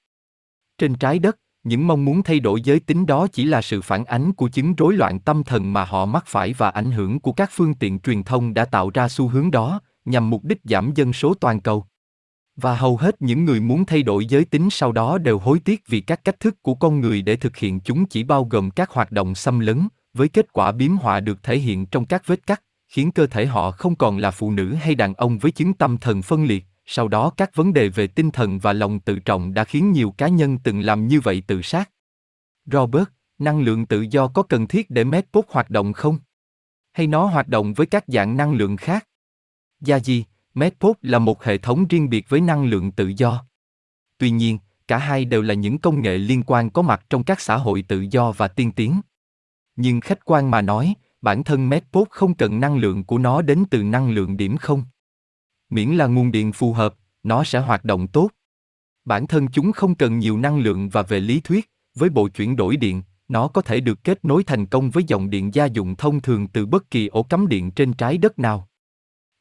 Trên 0.78 0.94
trái 0.94 1.18
đất, 1.18 1.38
những 1.64 1.86
mong 1.86 2.04
muốn 2.04 2.22
thay 2.22 2.40
đổi 2.40 2.60
giới 2.60 2.80
tính 2.80 3.06
đó 3.06 3.26
chỉ 3.32 3.44
là 3.44 3.62
sự 3.62 3.82
phản 3.82 4.04
ánh 4.04 4.32
của 4.32 4.48
chứng 4.48 4.74
rối 4.74 4.94
loạn 4.94 5.20
tâm 5.20 5.44
thần 5.44 5.72
mà 5.72 5.84
họ 5.84 6.06
mắc 6.06 6.24
phải 6.26 6.54
và 6.58 6.70
ảnh 6.70 6.90
hưởng 6.90 7.20
của 7.20 7.32
các 7.32 7.50
phương 7.52 7.74
tiện 7.74 8.00
truyền 8.00 8.22
thông 8.22 8.54
đã 8.54 8.64
tạo 8.64 8.90
ra 8.94 9.08
xu 9.08 9.28
hướng 9.28 9.50
đó, 9.50 9.80
nhằm 10.04 10.30
mục 10.30 10.44
đích 10.44 10.60
giảm 10.64 10.92
dân 10.94 11.12
số 11.12 11.34
toàn 11.34 11.60
cầu. 11.60 11.86
Và 12.56 12.76
hầu 12.76 12.96
hết 12.96 13.22
những 13.22 13.44
người 13.44 13.60
muốn 13.60 13.84
thay 13.84 14.02
đổi 14.02 14.26
giới 14.26 14.44
tính 14.44 14.70
sau 14.70 14.92
đó 14.92 15.18
đều 15.18 15.38
hối 15.38 15.58
tiếc 15.58 15.82
vì 15.88 16.00
các 16.00 16.24
cách 16.24 16.40
thức 16.40 16.62
của 16.62 16.74
con 16.74 17.00
người 17.00 17.22
để 17.22 17.36
thực 17.36 17.56
hiện 17.56 17.80
chúng 17.80 18.06
chỉ 18.06 18.24
bao 18.24 18.44
gồm 18.44 18.70
các 18.70 18.90
hoạt 18.90 19.12
động 19.12 19.34
xâm 19.34 19.60
lấn, 19.60 19.88
với 20.14 20.28
kết 20.28 20.52
quả 20.52 20.72
biếm 20.72 20.96
họa 20.96 21.20
được 21.20 21.42
thể 21.42 21.58
hiện 21.58 21.86
trong 21.86 22.04
các 22.06 22.26
vết 22.26 22.46
cắt, 22.46 22.62
khiến 22.88 23.12
cơ 23.12 23.26
thể 23.26 23.46
họ 23.46 23.70
không 23.70 23.94
còn 23.94 24.18
là 24.18 24.30
phụ 24.30 24.50
nữ 24.50 24.74
hay 24.74 24.94
đàn 24.94 25.14
ông 25.14 25.38
với 25.38 25.52
chứng 25.52 25.72
tâm 25.72 25.98
thần 25.98 26.22
phân 26.22 26.44
liệt 26.44 26.64
sau 26.92 27.08
đó 27.08 27.30
các 27.36 27.54
vấn 27.54 27.72
đề 27.72 27.88
về 27.88 28.06
tinh 28.06 28.30
thần 28.30 28.58
và 28.58 28.72
lòng 28.72 29.00
tự 29.00 29.18
trọng 29.18 29.54
đã 29.54 29.64
khiến 29.64 29.92
nhiều 29.92 30.14
cá 30.18 30.28
nhân 30.28 30.58
từng 30.58 30.80
làm 30.80 31.08
như 31.08 31.20
vậy 31.20 31.42
tự 31.46 31.62
sát. 31.62 31.90
Robert, 32.66 33.04
năng 33.38 33.60
lượng 33.60 33.86
tự 33.86 34.00
do 34.00 34.28
có 34.28 34.42
cần 34.42 34.66
thiết 34.66 34.90
để 34.90 35.04
Medpod 35.04 35.44
hoạt 35.48 35.70
động 35.70 35.92
không? 35.92 36.18
Hay 36.92 37.06
nó 37.06 37.26
hoạt 37.26 37.48
động 37.48 37.72
với 37.72 37.86
các 37.86 38.04
dạng 38.06 38.36
năng 38.36 38.52
lượng 38.52 38.76
khác? 38.76 39.06
Gia 39.80 39.98
gì, 39.98 40.24
Medpod 40.54 40.96
là 41.02 41.18
một 41.18 41.44
hệ 41.44 41.58
thống 41.58 41.86
riêng 41.88 42.08
biệt 42.08 42.28
với 42.28 42.40
năng 42.40 42.64
lượng 42.64 42.92
tự 42.92 43.12
do. 43.16 43.44
Tuy 44.18 44.30
nhiên, 44.30 44.58
cả 44.88 44.98
hai 44.98 45.24
đều 45.24 45.42
là 45.42 45.54
những 45.54 45.78
công 45.78 46.02
nghệ 46.02 46.18
liên 46.18 46.42
quan 46.46 46.70
có 46.70 46.82
mặt 46.82 47.04
trong 47.10 47.24
các 47.24 47.40
xã 47.40 47.56
hội 47.56 47.82
tự 47.82 48.06
do 48.10 48.32
và 48.32 48.48
tiên 48.48 48.72
tiến. 48.72 49.00
Nhưng 49.76 50.00
khách 50.00 50.24
quan 50.24 50.50
mà 50.50 50.62
nói, 50.62 50.94
bản 51.22 51.44
thân 51.44 51.68
Medpod 51.68 52.08
không 52.10 52.34
cần 52.34 52.60
năng 52.60 52.76
lượng 52.76 53.04
của 53.04 53.18
nó 53.18 53.42
đến 53.42 53.64
từ 53.70 53.82
năng 53.82 54.10
lượng 54.10 54.36
điểm 54.36 54.56
không 54.56 54.84
miễn 55.70 55.90
là 55.90 56.06
nguồn 56.06 56.32
điện 56.32 56.52
phù 56.52 56.72
hợp, 56.72 56.94
nó 57.22 57.44
sẽ 57.44 57.60
hoạt 57.60 57.84
động 57.84 58.08
tốt. 58.08 58.30
Bản 59.04 59.26
thân 59.26 59.48
chúng 59.48 59.72
không 59.72 59.94
cần 59.94 60.18
nhiều 60.18 60.38
năng 60.38 60.58
lượng 60.58 60.88
và 60.88 61.02
về 61.02 61.20
lý 61.20 61.40
thuyết, 61.40 61.70
với 61.94 62.08
bộ 62.08 62.28
chuyển 62.28 62.56
đổi 62.56 62.76
điện, 62.76 63.02
nó 63.28 63.48
có 63.48 63.62
thể 63.62 63.80
được 63.80 64.04
kết 64.04 64.24
nối 64.24 64.44
thành 64.44 64.66
công 64.66 64.90
với 64.90 65.04
dòng 65.06 65.30
điện 65.30 65.54
gia 65.54 65.64
dụng 65.64 65.96
thông 65.96 66.20
thường 66.20 66.48
từ 66.48 66.66
bất 66.66 66.90
kỳ 66.90 67.06
ổ 67.08 67.22
cắm 67.22 67.48
điện 67.48 67.70
trên 67.70 67.92
trái 67.92 68.18
đất 68.18 68.38
nào. 68.38 68.68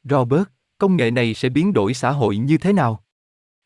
Robert, 0.04 0.42
công 0.78 0.96
nghệ 0.96 1.10
này 1.10 1.34
sẽ 1.34 1.48
biến 1.48 1.72
đổi 1.72 1.94
xã 1.94 2.10
hội 2.10 2.36
như 2.36 2.58
thế 2.58 2.72
nào? 2.72 3.04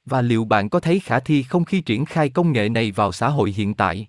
Và 0.04 0.22
liệu 0.22 0.44
bạn 0.44 0.68
có 0.68 0.80
thấy 0.80 1.00
khả 1.00 1.20
thi 1.20 1.42
không 1.42 1.64
khi 1.64 1.80
triển 1.80 2.04
khai 2.04 2.28
công 2.28 2.52
nghệ 2.52 2.68
này 2.68 2.92
vào 2.92 3.12
xã 3.12 3.28
hội 3.28 3.50
hiện 3.50 3.74
tại? 3.74 4.08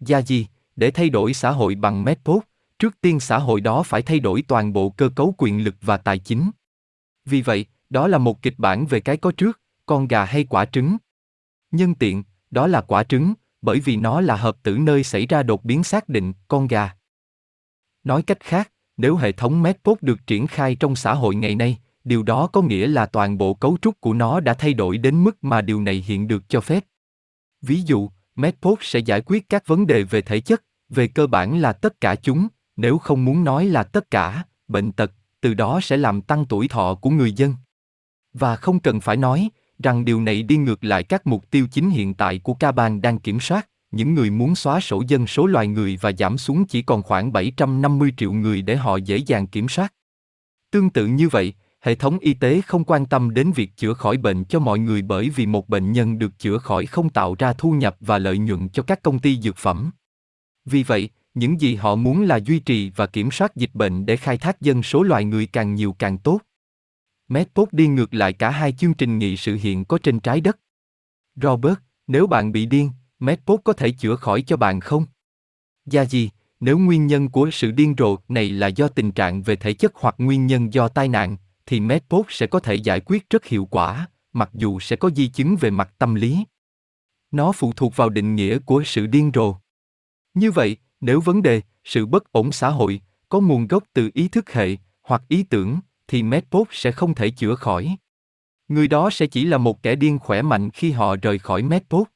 Gia 0.00 0.18
gì, 0.18 0.46
để 0.76 0.90
thay 0.90 1.10
đổi 1.10 1.34
xã 1.34 1.50
hội 1.50 1.74
bằng 1.74 2.04
Medpop, 2.04 2.44
trước 2.78 3.00
tiên 3.00 3.20
xã 3.20 3.38
hội 3.38 3.60
đó 3.60 3.82
phải 3.82 4.02
thay 4.02 4.20
đổi 4.20 4.42
toàn 4.48 4.72
bộ 4.72 4.90
cơ 4.90 5.08
cấu 5.16 5.34
quyền 5.38 5.64
lực 5.64 5.74
và 5.80 5.96
tài 5.96 6.18
chính. 6.18 6.50
Vì 7.30 7.42
vậy, 7.42 7.66
đó 7.90 8.08
là 8.08 8.18
một 8.18 8.42
kịch 8.42 8.54
bản 8.58 8.86
về 8.86 9.00
cái 9.00 9.16
có 9.16 9.32
trước, 9.36 9.60
con 9.86 10.08
gà 10.08 10.24
hay 10.24 10.44
quả 10.44 10.64
trứng. 10.64 10.96
Nhân 11.70 11.94
tiện, 11.94 12.22
đó 12.50 12.66
là 12.66 12.80
quả 12.80 13.04
trứng, 13.04 13.34
bởi 13.62 13.80
vì 13.80 13.96
nó 13.96 14.20
là 14.20 14.36
hợp 14.36 14.56
tử 14.62 14.78
nơi 14.78 15.04
xảy 15.04 15.26
ra 15.26 15.42
đột 15.42 15.64
biến 15.64 15.84
xác 15.84 16.08
định, 16.08 16.32
con 16.48 16.66
gà. 16.66 16.90
Nói 18.04 18.22
cách 18.22 18.40
khác, 18.40 18.72
nếu 18.96 19.16
hệ 19.16 19.32
thống 19.32 19.62
Medpod 19.62 19.98
được 20.00 20.26
triển 20.26 20.46
khai 20.46 20.74
trong 20.74 20.96
xã 20.96 21.14
hội 21.14 21.34
ngày 21.34 21.54
nay, 21.54 21.78
điều 22.04 22.22
đó 22.22 22.46
có 22.46 22.62
nghĩa 22.62 22.86
là 22.86 23.06
toàn 23.06 23.38
bộ 23.38 23.54
cấu 23.54 23.78
trúc 23.82 24.00
của 24.00 24.14
nó 24.14 24.40
đã 24.40 24.54
thay 24.54 24.74
đổi 24.74 24.98
đến 24.98 25.24
mức 25.24 25.44
mà 25.44 25.60
điều 25.60 25.80
này 25.80 26.04
hiện 26.06 26.28
được 26.28 26.48
cho 26.48 26.60
phép. 26.60 26.84
Ví 27.62 27.82
dụ, 27.82 28.10
Medpod 28.34 28.78
sẽ 28.80 28.98
giải 28.98 29.20
quyết 29.26 29.48
các 29.48 29.66
vấn 29.66 29.86
đề 29.86 30.02
về 30.02 30.22
thể 30.22 30.40
chất, 30.40 30.62
về 30.88 31.08
cơ 31.08 31.26
bản 31.26 31.60
là 31.60 31.72
tất 31.72 32.00
cả 32.00 32.14
chúng, 32.14 32.48
nếu 32.76 32.98
không 32.98 33.24
muốn 33.24 33.44
nói 33.44 33.66
là 33.66 33.82
tất 33.82 34.10
cả, 34.10 34.44
bệnh 34.68 34.92
tật, 34.92 35.12
từ 35.40 35.54
đó 35.54 35.80
sẽ 35.82 35.96
làm 35.96 36.22
tăng 36.22 36.44
tuổi 36.44 36.68
thọ 36.68 36.94
của 36.94 37.10
người 37.10 37.32
dân. 37.32 37.54
Và 38.32 38.56
không 38.56 38.80
cần 38.80 39.00
phải 39.00 39.16
nói 39.16 39.50
rằng 39.82 40.04
điều 40.04 40.20
này 40.20 40.42
đi 40.42 40.56
ngược 40.56 40.84
lại 40.84 41.02
các 41.02 41.26
mục 41.26 41.50
tiêu 41.50 41.66
chính 41.72 41.90
hiện 41.90 42.14
tại 42.14 42.38
của 42.38 42.54
Caban 42.54 43.02
đang 43.02 43.18
kiểm 43.18 43.40
soát, 43.40 43.68
những 43.90 44.14
người 44.14 44.30
muốn 44.30 44.54
xóa 44.54 44.80
sổ 44.80 45.02
dân 45.08 45.26
số 45.26 45.46
loài 45.46 45.66
người 45.66 45.98
và 46.00 46.12
giảm 46.18 46.38
xuống 46.38 46.64
chỉ 46.66 46.82
còn 46.82 47.02
khoảng 47.02 47.32
750 47.32 48.12
triệu 48.16 48.32
người 48.32 48.62
để 48.62 48.76
họ 48.76 48.96
dễ 48.96 49.16
dàng 49.16 49.46
kiểm 49.46 49.68
soát. 49.68 49.94
Tương 50.70 50.90
tự 50.90 51.06
như 51.06 51.28
vậy, 51.28 51.54
hệ 51.80 51.94
thống 51.94 52.18
y 52.18 52.34
tế 52.34 52.60
không 52.60 52.84
quan 52.84 53.06
tâm 53.06 53.34
đến 53.34 53.52
việc 53.52 53.76
chữa 53.76 53.94
khỏi 53.94 54.16
bệnh 54.16 54.44
cho 54.44 54.58
mọi 54.58 54.78
người 54.78 55.02
bởi 55.02 55.30
vì 55.30 55.46
một 55.46 55.68
bệnh 55.68 55.92
nhân 55.92 56.18
được 56.18 56.38
chữa 56.38 56.58
khỏi 56.58 56.86
không 56.86 57.10
tạo 57.10 57.34
ra 57.38 57.52
thu 57.52 57.72
nhập 57.72 57.96
và 58.00 58.18
lợi 58.18 58.38
nhuận 58.38 58.68
cho 58.68 58.82
các 58.82 59.02
công 59.02 59.18
ty 59.18 59.40
dược 59.40 59.56
phẩm. 59.56 59.90
Vì 60.64 60.82
vậy, 60.82 61.10
những 61.34 61.60
gì 61.60 61.74
họ 61.74 61.94
muốn 61.94 62.22
là 62.22 62.40
duy 62.44 62.58
trì 62.58 62.90
và 62.90 63.06
kiểm 63.06 63.30
soát 63.30 63.56
dịch 63.56 63.70
bệnh 63.74 64.06
để 64.06 64.16
khai 64.16 64.38
thác 64.38 64.60
dân 64.60 64.82
số 64.82 65.02
loài 65.02 65.24
người 65.24 65.46
càng 65.46 65.74
nhiều 65.74 65.92
càng 65.92 66.18
tốt. 66.18 66.40
Medpod 67.28 67.68
đi 67.72 67.86
ngược 67.86 68.14
lại 68.14 68.32
cả 68.32 68.50
hai 68.50 68.72
chương 68.72 68.94
trình 68.94 69.18
nghị 69.18 69.36
sự 69.36 69.58
hiện 69.60 69.84
có 69.84 69.98
trên 70.02 70.20
trái 70.20 70.40
đất. 70.40 70.58
Robert, 71.36 71.78
nếu 72.06 72.26
bạn 72.26 72.52
bị 72.52 72.66
điên, 72.66 72.90
Medpod 73.18 73.60
có 73.64 73.72
thể 73.72 73.90
chữa 73.90 74.16
khỏi 74.16 74.42
cho 74.42 74.56
bạn 74.56 74.80
không? 74.80 75.06
Gia 75.86 76.04
gì, 76.04 76.30
nếu 76.60 76.78
nguyên 76.78 77.06
nhân 77.06 77.28
của 77.28 77.50
sự 77.52 77.70
điên 77.70 77.94
rồ 77.98 78.16
này 78.28 78.50
là 78.50 78.66
do 78.66 78.88
tình 78.88 79.12
trạng 79.12 79.42
về 79.42 79.56
thể 79.56 79.72
chất 79.72 79.92
hoặc 79.94 80.14
nguyên 80.18 80.46
nhân 80.46 80.72
do 80.72 80.88
tai 80.88 81.08
nạn, 81.08 81.36
thì 81.66 81.80
Medpod 81.80 82.26
sẽ 82.28 82.46
có 82.46 82.60
thể 82.60 82.74
giải 82.74 83.00
quyết 83.00 83.30
rất 83.30 83.44
hiệu 83.44 83.64
quả, 83.70 84.08
mặc 84.32 84.50
dù 84.54 84.80
sẽ 84.80 84.96
có 84.96 85.10
di 85.10 85.28
chứng 85.28 85.56
về 85.56 85.70
mặt 85.70 85.94
tâm 85.98 86.14
lý. 86.14 86.44
Nó 87.30 87.52
phụ 87.52 87.72
thuộc 87.72 87.96
vào 87.96 88.08
định 88.08 88.34
nghĩa 88.34 88.58
của 88.58 88.82
sự 88.86 89.06
điên 89.06 89.30
rồ. 89.34 89.54
Như 90.34 90.50
vậy, 90.50 90.76
nếu 91.00 91.20
vấn 91.20 91.42
đề, 91.42 91.60
sự 91.84 92.06
bất 92.06 92.32
ổn 92.32 92.52
xã 92.52 92.68
hội, 92.68 93.00
có 93.28 93.40
nguồn 93.40 93.66
gốc 93.66 93.84
từ 93.92 94.10
ý 94.14 94.28
thức 94.28 94.52
hệ, 94.52 94.76
hoặc 95.02 95.22
ý 95.28 95.42
tưởng, 95.42 95.78
thì 96.08 96.22
Medpop 96.22 96.68
sẽ 96.70 96.92
không 96.92 97.14
thể 97.14 97.30
chữa 97.30 97.54
khỏi. 97.54 97.96
Người 98.68 98.88
đó 98.88 99.10
sẽ 99.10 99.26
chỉ 99.26 99.44
là 99.44 99.58
một 99.58 99.82
kẻ 99.82 99.94
điên 99.94 100.18
khỏe 100.18 100.42
mạnh 100.42 100.70
khi 100.70 100.90
họ 100.90 101.16
rời 101.16 101.38
khỏi 101.38 101.62
Medpop. 101.62 102.08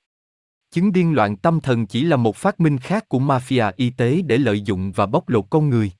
Chứng 0.70 0.92
điên 0.92 1.14
loạn 1.14 1.36
tâm 1.36 1.60
thần 1.60 1.86
chỉ 1.86 2.04
là 2.04 2.16
một 2.16 2.36
phát 2.36 2.60
minh 2.60 2.78
khác 2.78 3.08
của 3.08 3.18
mafia 3.18 3.72
y 3.76 3.90
tế 3.90 4.22
để 4.22 4.38
lợi 4.38 4.60
dụng 4.60 4.92
và 4.92 5.06
bóc 5.06 5.28
lột 5.28 5.44
con 5.50 5.70
người. 5.70 5.92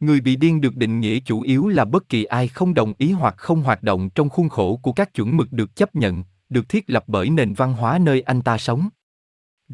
Người 0.00 0.20
bị 0.20 0.36
điên 0.36 0.60
được 0.60 0.76
định 0.76 1.00
nghĩa 1.00 1.20
chủ 1.20 1.40
yếu 1.40 1.68
là 1.68 1.84
bất 1.84 2.08
kỳ 2.08 2.24
ai 2.24 2.48
không 2.48 2.74
đồng 2.74 2.92
ý 2.98 3.12
hoặc 3.12 3.34
không 3.36 3.62
hoạt 3.62 3.82
động 3.82 4.10
trong 4.10 4.28
khuôn 4.28 4.48
khổ 4.48 4.80
của 4.82 4.92
các 4.92 5.14
chuẩn 5.14 5.36
mực 5.36 5.52
được 5.52 5.76
chấp 5.76 5.94
nhận, 5.94 6.24
được 6.48 6.68
thiết 6.68 6.90
lập 6.90 7.04
bởi 7.06 7.30
nền 7.30 7.54
văn 7.54 7.72
hóa 7.72 7.98
nơi 7.98 8.20
anh 8.20 8.42
ta 8.42 8.58
sống. 8.58 8.88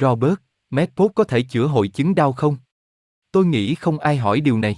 Robert, 0.01 0.35
Medpod 0.75 1.11
có 1.15 1.25
thể 1.25 1.43
chữa 1.43 1.67
hội 1.67 1.89
chứng 1.89 2.15
đau 2.15 2.33
không? 2.33 2.57
Tôi 3.33 3.47
nghĩ 3.47 3.75
không 3.75 3.99
ai 3.99 4.17
hỏi 4.17 4.41
điều 4.41 4.59
này. 4.59 4.77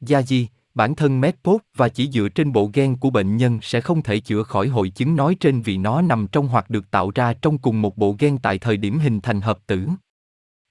Gia 0.00 0.22
gì, 0.22 0.48
bản 0.74 0.94
thân 0.94 1.20
Medpod 1.20 1.60
và 1.76 1.88
chỉ 1.88 2.10
dựa 2.10 2.28
trên 2.28 2.52
bộ 2.52 2.70
gen 2.72 2.96
của 2.96 3.10
bệnh 3.10 3.36
nhân 3.36 3.58
sẽ 3.62 3.80
không 3.80 4.02
thể 4.02 4.20
chữa 4.20 4.42
khỏi 4.42 4.68
hội 4.68 4.88
chứng 4.88 5.16
nói 5.16 5.36
trên 5.40 5.62
vì 5.62 5.76
nó 5.76 6.02
nằm 6.02 6.26
trong 6.32 6.48
hoặc 6.48 6.70
được 6.70 6.90
tạo 6.90 7.10
ra 7.14 7.32
trong 7.32 7.58
cùng 7.58 7.82
một 7.82 7.96
bộ 7.96 8.16
gen 8.18 8.38
tại 8.38 8.58
thời 8.58 8.76
điểm 8.76 8.98
hình 8.98 9.20
thành 9.20 9.40
hợp 9.40 9.58
tử. 9.66 9.88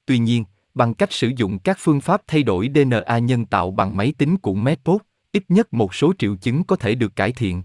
Tuy 0.06 0.18
nhiên, 0.18 0.44
bằng 0.74 0.94
cách 0.94 1.12
sử 1.12 1.32
dụng 1.38 1.60
các 1.60 1.78
phương 1.80 2.02
pháp 2.02 2.22
thay 2.28 2.44
đổi 2.44 2.70
DNA 2.76 3.18
nhân 3.18 3.46
tạo 3.46 3.72
bằng 3.72 3.98
máy 3.98 4.14
tính 4.18 4.38
của 4.38 4.54
Medpod, 4.54 5.02
ít 5.32 5.44
nhất 5.50 5.74
một 5.74 5.96
số 5.96 6.14
triệu 6.20 6.36
chứng 6.36 6.64
có 6.64 6.76
thể 6.76 6.96
được 6.96 7.16
cải 7.16 7.32
thiện. 7.32 7.64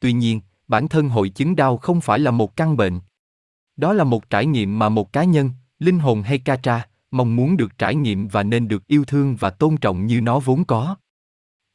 Tuy 0.00 0.12
nhiên, 0.12 0.40
bản 0.68 0.88
thân 0.88 1.08
hội 1.08 1.28
chứng 1.28 1.56
đau 1.56 1.76
không 1.76 2.00
phải 2.00 2.18
là 2.18 2.30
một 2.30 2.56
căn 2.56 2.76
bệnh. 2.76 3.00
Đó 3.76 3.92
là 3.92 4.04
một 4.04 4.30
trải 4.30 4.46
nghiệm 4.46 4.78
mà 4.78 4.88
một 4.88 5.12
cá 5.12 5.24
nhân, 5.24 5.50
linh 5.84 5.98
hồn 5.98 6.22
hay 6.22 6.38
Katra, 6.38 6.86
mong 7.10 7.36
muốn 7.36 7.56
được 7.56 7.78
trải 7.78 7.94
nghiệm 7.94 8.28
và 8.28 8.42
nên 8.42 8.68
được 8.68 8.86
yêu 8.86 9.04
thương 9.04 9.36
và 9.36 9.50
tôn 9.50 9.76
trọng 9.76 10.06
như 10.06 10.20
nó 10.20 10.38
vốn 10.38 10.64
có. 10.64 10.96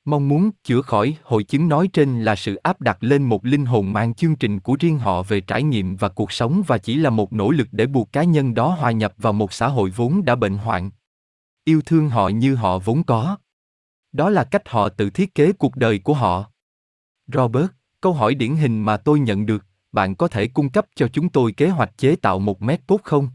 Mong 0.05 0.27
muốn 0.27 0.51
chữa 0.63 0.81
khỏi 0.81 1.17
hội 1.23 1.43
chứng 1.43 1.67
nói 1.67 1.89
trên 1.93 2.23
là 2.23 2.35
sự 2.35 2.55
áp 2.55 2.81
đặt 2.81 2.97
lên 3.03 3.23
một 3.23 3.45
linh 3.45 3.65
hồn 3.65 3.93
mang 3.93 4.13
chương 4.13 4.35
trình 4.35 4.59
của 4.59 4.75
riêng 4.79 4.99
họ 4.99 5.23
về 5.23 5.41
trải 5.41 5.63
nghiệm 5.63 5.95
và 5.95 6.09
cuộc 6.09 6.31
sống 6.31 6.63
và 6.67 6.77
chỉ 6.77 6.95
là 6.95 7.09
một 7.09 7.33
nỗ 7.33 7.51
lực 7.51 7.67
để 7.71 7.85
buộc 7.85 8.11
cá 8.11 8.23
nhân 8.23 8.53
đó 8.53 8.69
hòa 8.69 8.91
nhập 8.91 9.13
vào 9.17 9.33
một 9.33 9.53
xã 9.53 9.67
hội 9.67 9.89
vốn 9.89 10.25
đã 10.25 10.35
bệnh 10.35 10.57
hoạn. 10.57 10.91
Yêu 11.63 11.81
thương 11.85 12.09
họ 12.09 12.27
như 12.27 12.55
họ 12.55 12.79
vốn 12.79 13.03
có. 13.03 13.37
Đó 14.11 14.29
là 14.29 14.43
cách 14.43 14.69
họ 14.69 14.89
tự 14.89 15.09
thiết 15.09 15.35
kế 15.35 15.51
cuộc 15.51 15.75
đời 15.75 15.99
của 15.99 16.13
họ. 16.13 16.51
Robert, 17.33 17.67
câu 18.01 18.13
hỏi 18.13 18.35
điển 18.35 18.55
hình 18.55 18.81
mà 18.83 18.97
tôi 18.97 19.19
nhận 19.19 19.45
được, 19.45 19.65
bạn 19.91 20.15
có 20.15 20.27
thể 20.27 20.47
cung 20.47 20.69
cấp 20.69 20.85
cho 20.95 21.07
chúng 21.07 21.29
tôi 21.29 21.51
kế 21.51 21.69
hoạch 21.69 21.97
chế 21.97 22.15
tạo 22.15 22.39
một 22.39 22.61
mét 22.61 22.87
cốt 22.87 23.01
không? 23.03 23.29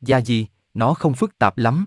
Gia 0.00 0.18
gì, 0.18 0.46
nó 0.74 0.94
không 0.94 1.14
phức 1.14 1.38
tạp 1.38 1.58
lắm. 1.58 1.86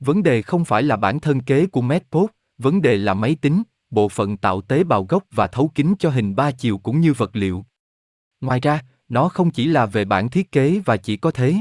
Vấn 0.00 0.22
đề 0.22 0.42
không 0.42 0.64
phải 0.64 0.82
là 0.82 0.96
bản 0.96 1.20
thân 1.20 1.40
kế 1.40 1.66
của 1.66 1.80
MedPod, 1.80 2.30
vấn 2.58 2.82
đề 2.82 2.96
là 2.96 3.14
máy 3.14 3.36
tính, 3.40 3.62
bộ 3.90 4.08
phận 4.08 4.36
tạo 4.36 4.60
tế 4.60 4.84
bào 4.84 5.04
gốc 5.04 5.24
và 5.30 5.46
thấu 5.46 5.70
kính 5.74 5.94
cho 5.98 6.10
hình 6.10 6.36
ba 6.36 6.50
chiều 6.50 6.78
cũng 6.78 7.00
như 7.00 7.12
vật 7.12 7.36
liệu. 7.36 7.64
Ngoài 8.40 8.60
ra, 8.60 8.84
nó 9.08 9.28
không 9.28 9.50
chỉ 9.50 9.66
là 9.66 9.86
về 9.86 10.04
bản 10.04 10.28
thiết 10.28 10.52
kế 10.52 10.80
và 10.84 10.96
chỉ 10.96 11.16
có 11.16 11.30
thế. 11.30 11.54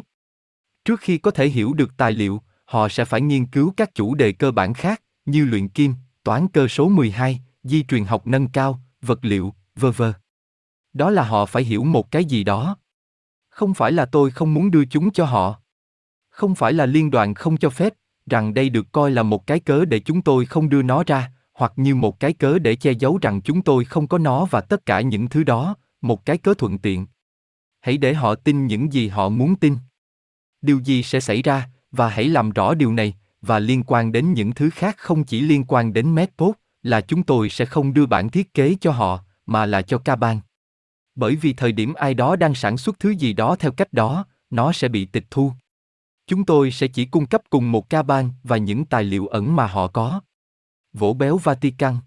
Trước 0.85 0.99
khi 0.99 1.17
có 1.17 1.31
thể 1.31 1.49
hiểu 1.49 1.73
được 1.73 1.97
tài 1.97 2.11
liệu, 2.11 2.41
họ 2.65 2.89
sẽ 2.89 3.05
phải 3.05 3.21
nghiên 3.21 3.45
cứu 3.45 3.73
các 3.77 3.95
chủ 3.95 4.15
đề 4.15 4.31
cơ 4.31 4.51
bản 4.51 4.73
khác, 4.73 5.01
như 5.25 5.45
luyện 5.45 5.67
kim, 5.67 5.93
toán 6.23 6.47
cơ 6.47 6.67
số 6.67 6.89
12, 6.89 7.39
di 7.63 7.83
truyền 7.83 8.05
học 8.05 8.27
nâng 8.27 8.47
cao, 8.47 8.81
vật 9.01 9.19
liệu, 9.21 9.53
v.v. 9.75 10.03
Đó 10.93 11.09
là 11.09 11.23
họ 11.23 11.45
phải 11.45 11.63
hiểu 11.63 11.83
một 11.83 12.11
cái 12.11 12.25
gì 12.25 12.43
đó. 12.43 12.77
Không 13.49 13.73
phải 13.73 13.91
là 13.91 14.05
tôi 14.05 14.31
không 14.31 14.53
muốn 14.53 14.71
đưa 14.71 14.85
chúng 14.85 15.11
cho 15.11 15.25
họ. 15.25 15.61
Không 16.39 16.55
phải 16.55 16.73
là 16.73 16.85
liên 16.85 17.11
đoàn 17.11 17.33
không 17.33 17.57
cho 17.57 17.69
phép, 17.69 17.93
rằng 18.29 18.53
đây 18.53 18.69
được 18.69 18.91
coi 18.91 19.11
là 19.11 19.23
một 19.23 19.47
cái 19.47 19.59
cớ 19.59 19.85
để 19.85 19.99
chúng 19.99 20.21
tôi 20.21 20.45
không 20.45 20.69
đưa 20.69 20.81
nó 20.81 21.03
ra, 21.07 21.31
hoặc 21.53 21.73
như 21.75 21.95
một 21.95 22.19
cái 22.19 22.33
cớ 22.33 22.59
để 22.59 22.75
che 22.75 22.91
giấu 22.91 23.19
rằng 23.21 23.41
chúng 23.41 23.61
tôi 23.61 23.85
không 23.85 24.07
có 24.07 24.17
nó 24.17 24.45
và 24.45 24.61
tất 24.61 24.85
cả 24.85 25.01
những 25.01 25.29
thứ 25.29 25.43
đó, 25.43 25.75
một 26.01 26.25
cái 26.25 26.37
cớ 26.37 26.53
thuận 26.53 26.77
tiện. 26.77 27.07
Hãy 27.81 27.97
để 27.97 28.13
họ 28.13 28.35
tin 28.35 28.67
những 28.67 28.93
gì 28.93 29.07
họ 29.07 29.29
muốn 29.29 29.55
tin. 29.55 29.77
Điều 30.61 30.79
gì 30.79 31.03
sẽ 31.03 31.19
xảy 31.19 31.41
ra, 31.41 31.69
và 31.91 32.09
hãy 32.09 32.25
làm 32.25 32.51
rõ 32.51 32.73
điều 32.73 32.93
này, 32.93 33.13
và 33.41 33.59
liên 33.59 33.83
quan 33.87 34.11
đến 34.11 34.33
những 34.33 34.51
thứ 34.51 34.69
khác 34.69 34.95
không 34.97 35.23
chỉ 35.23 35.41
liên 35.41 35.65
quan 35.67 35.93
đến 35.93 36.15
Medport, 36.15 36.57
là 36.83 37.01
chúng 37.01 37.23
tôi 37.23 37.49
sẽ 37.49 37.65
không 37.65 37.93
đưa 37.93 38.05
bản 38.05 38.29
thiết 38.29 38.53
kế 38.53 38.75
cho 38.81 38.91
họ, 38.91 39.23
mà 39.45 39.65
là 39.65 39.81
cho 39.81 39.97
Caban. 39.97 40.39
Bởi 41.15 41.35
vì 41.35 41.53
thời 41.53 41.71
điểm 41.71 41.93
ai 41.93 42.13
đó 42.13 42.35
đang 42.35 42.55
sản 42.55 42.77
xuất 42.77 42.99
thứ 42.99 43.09
gì 43.09 43.33
đó 43.33 43.55
theo 43.55 43.71
cách 43.71 43.93
đó, 43.93 44.25
nó 44.49 44.71
sẽ 44.71 44.87
bị 44.87 45.05
tịch 45.05 45.25
thu. 45.31 45.51
Chúng 46.29 46.45
tôi 46.45 46.71
sẽ 46.71 46.87
chỉ 46.87 47.05
cung 47.05 47.25
cấp 47.25 47.41
cùng 47.49 47.71
một 47.71 47.89
ca 47.89 48.03
ban 48.03 48.29
và 48.43 48.57
những 48.57 48.85
tài 48.85 49.03
liệu 49.03 49.27
ẩn 49.27 49.55
mà 49.55 49.67
họ 49.67 49.87
có. 49.87 50.21
Vỗ 50.93 51.13
béo 51.13 51.37
Vatican 51.37 51.97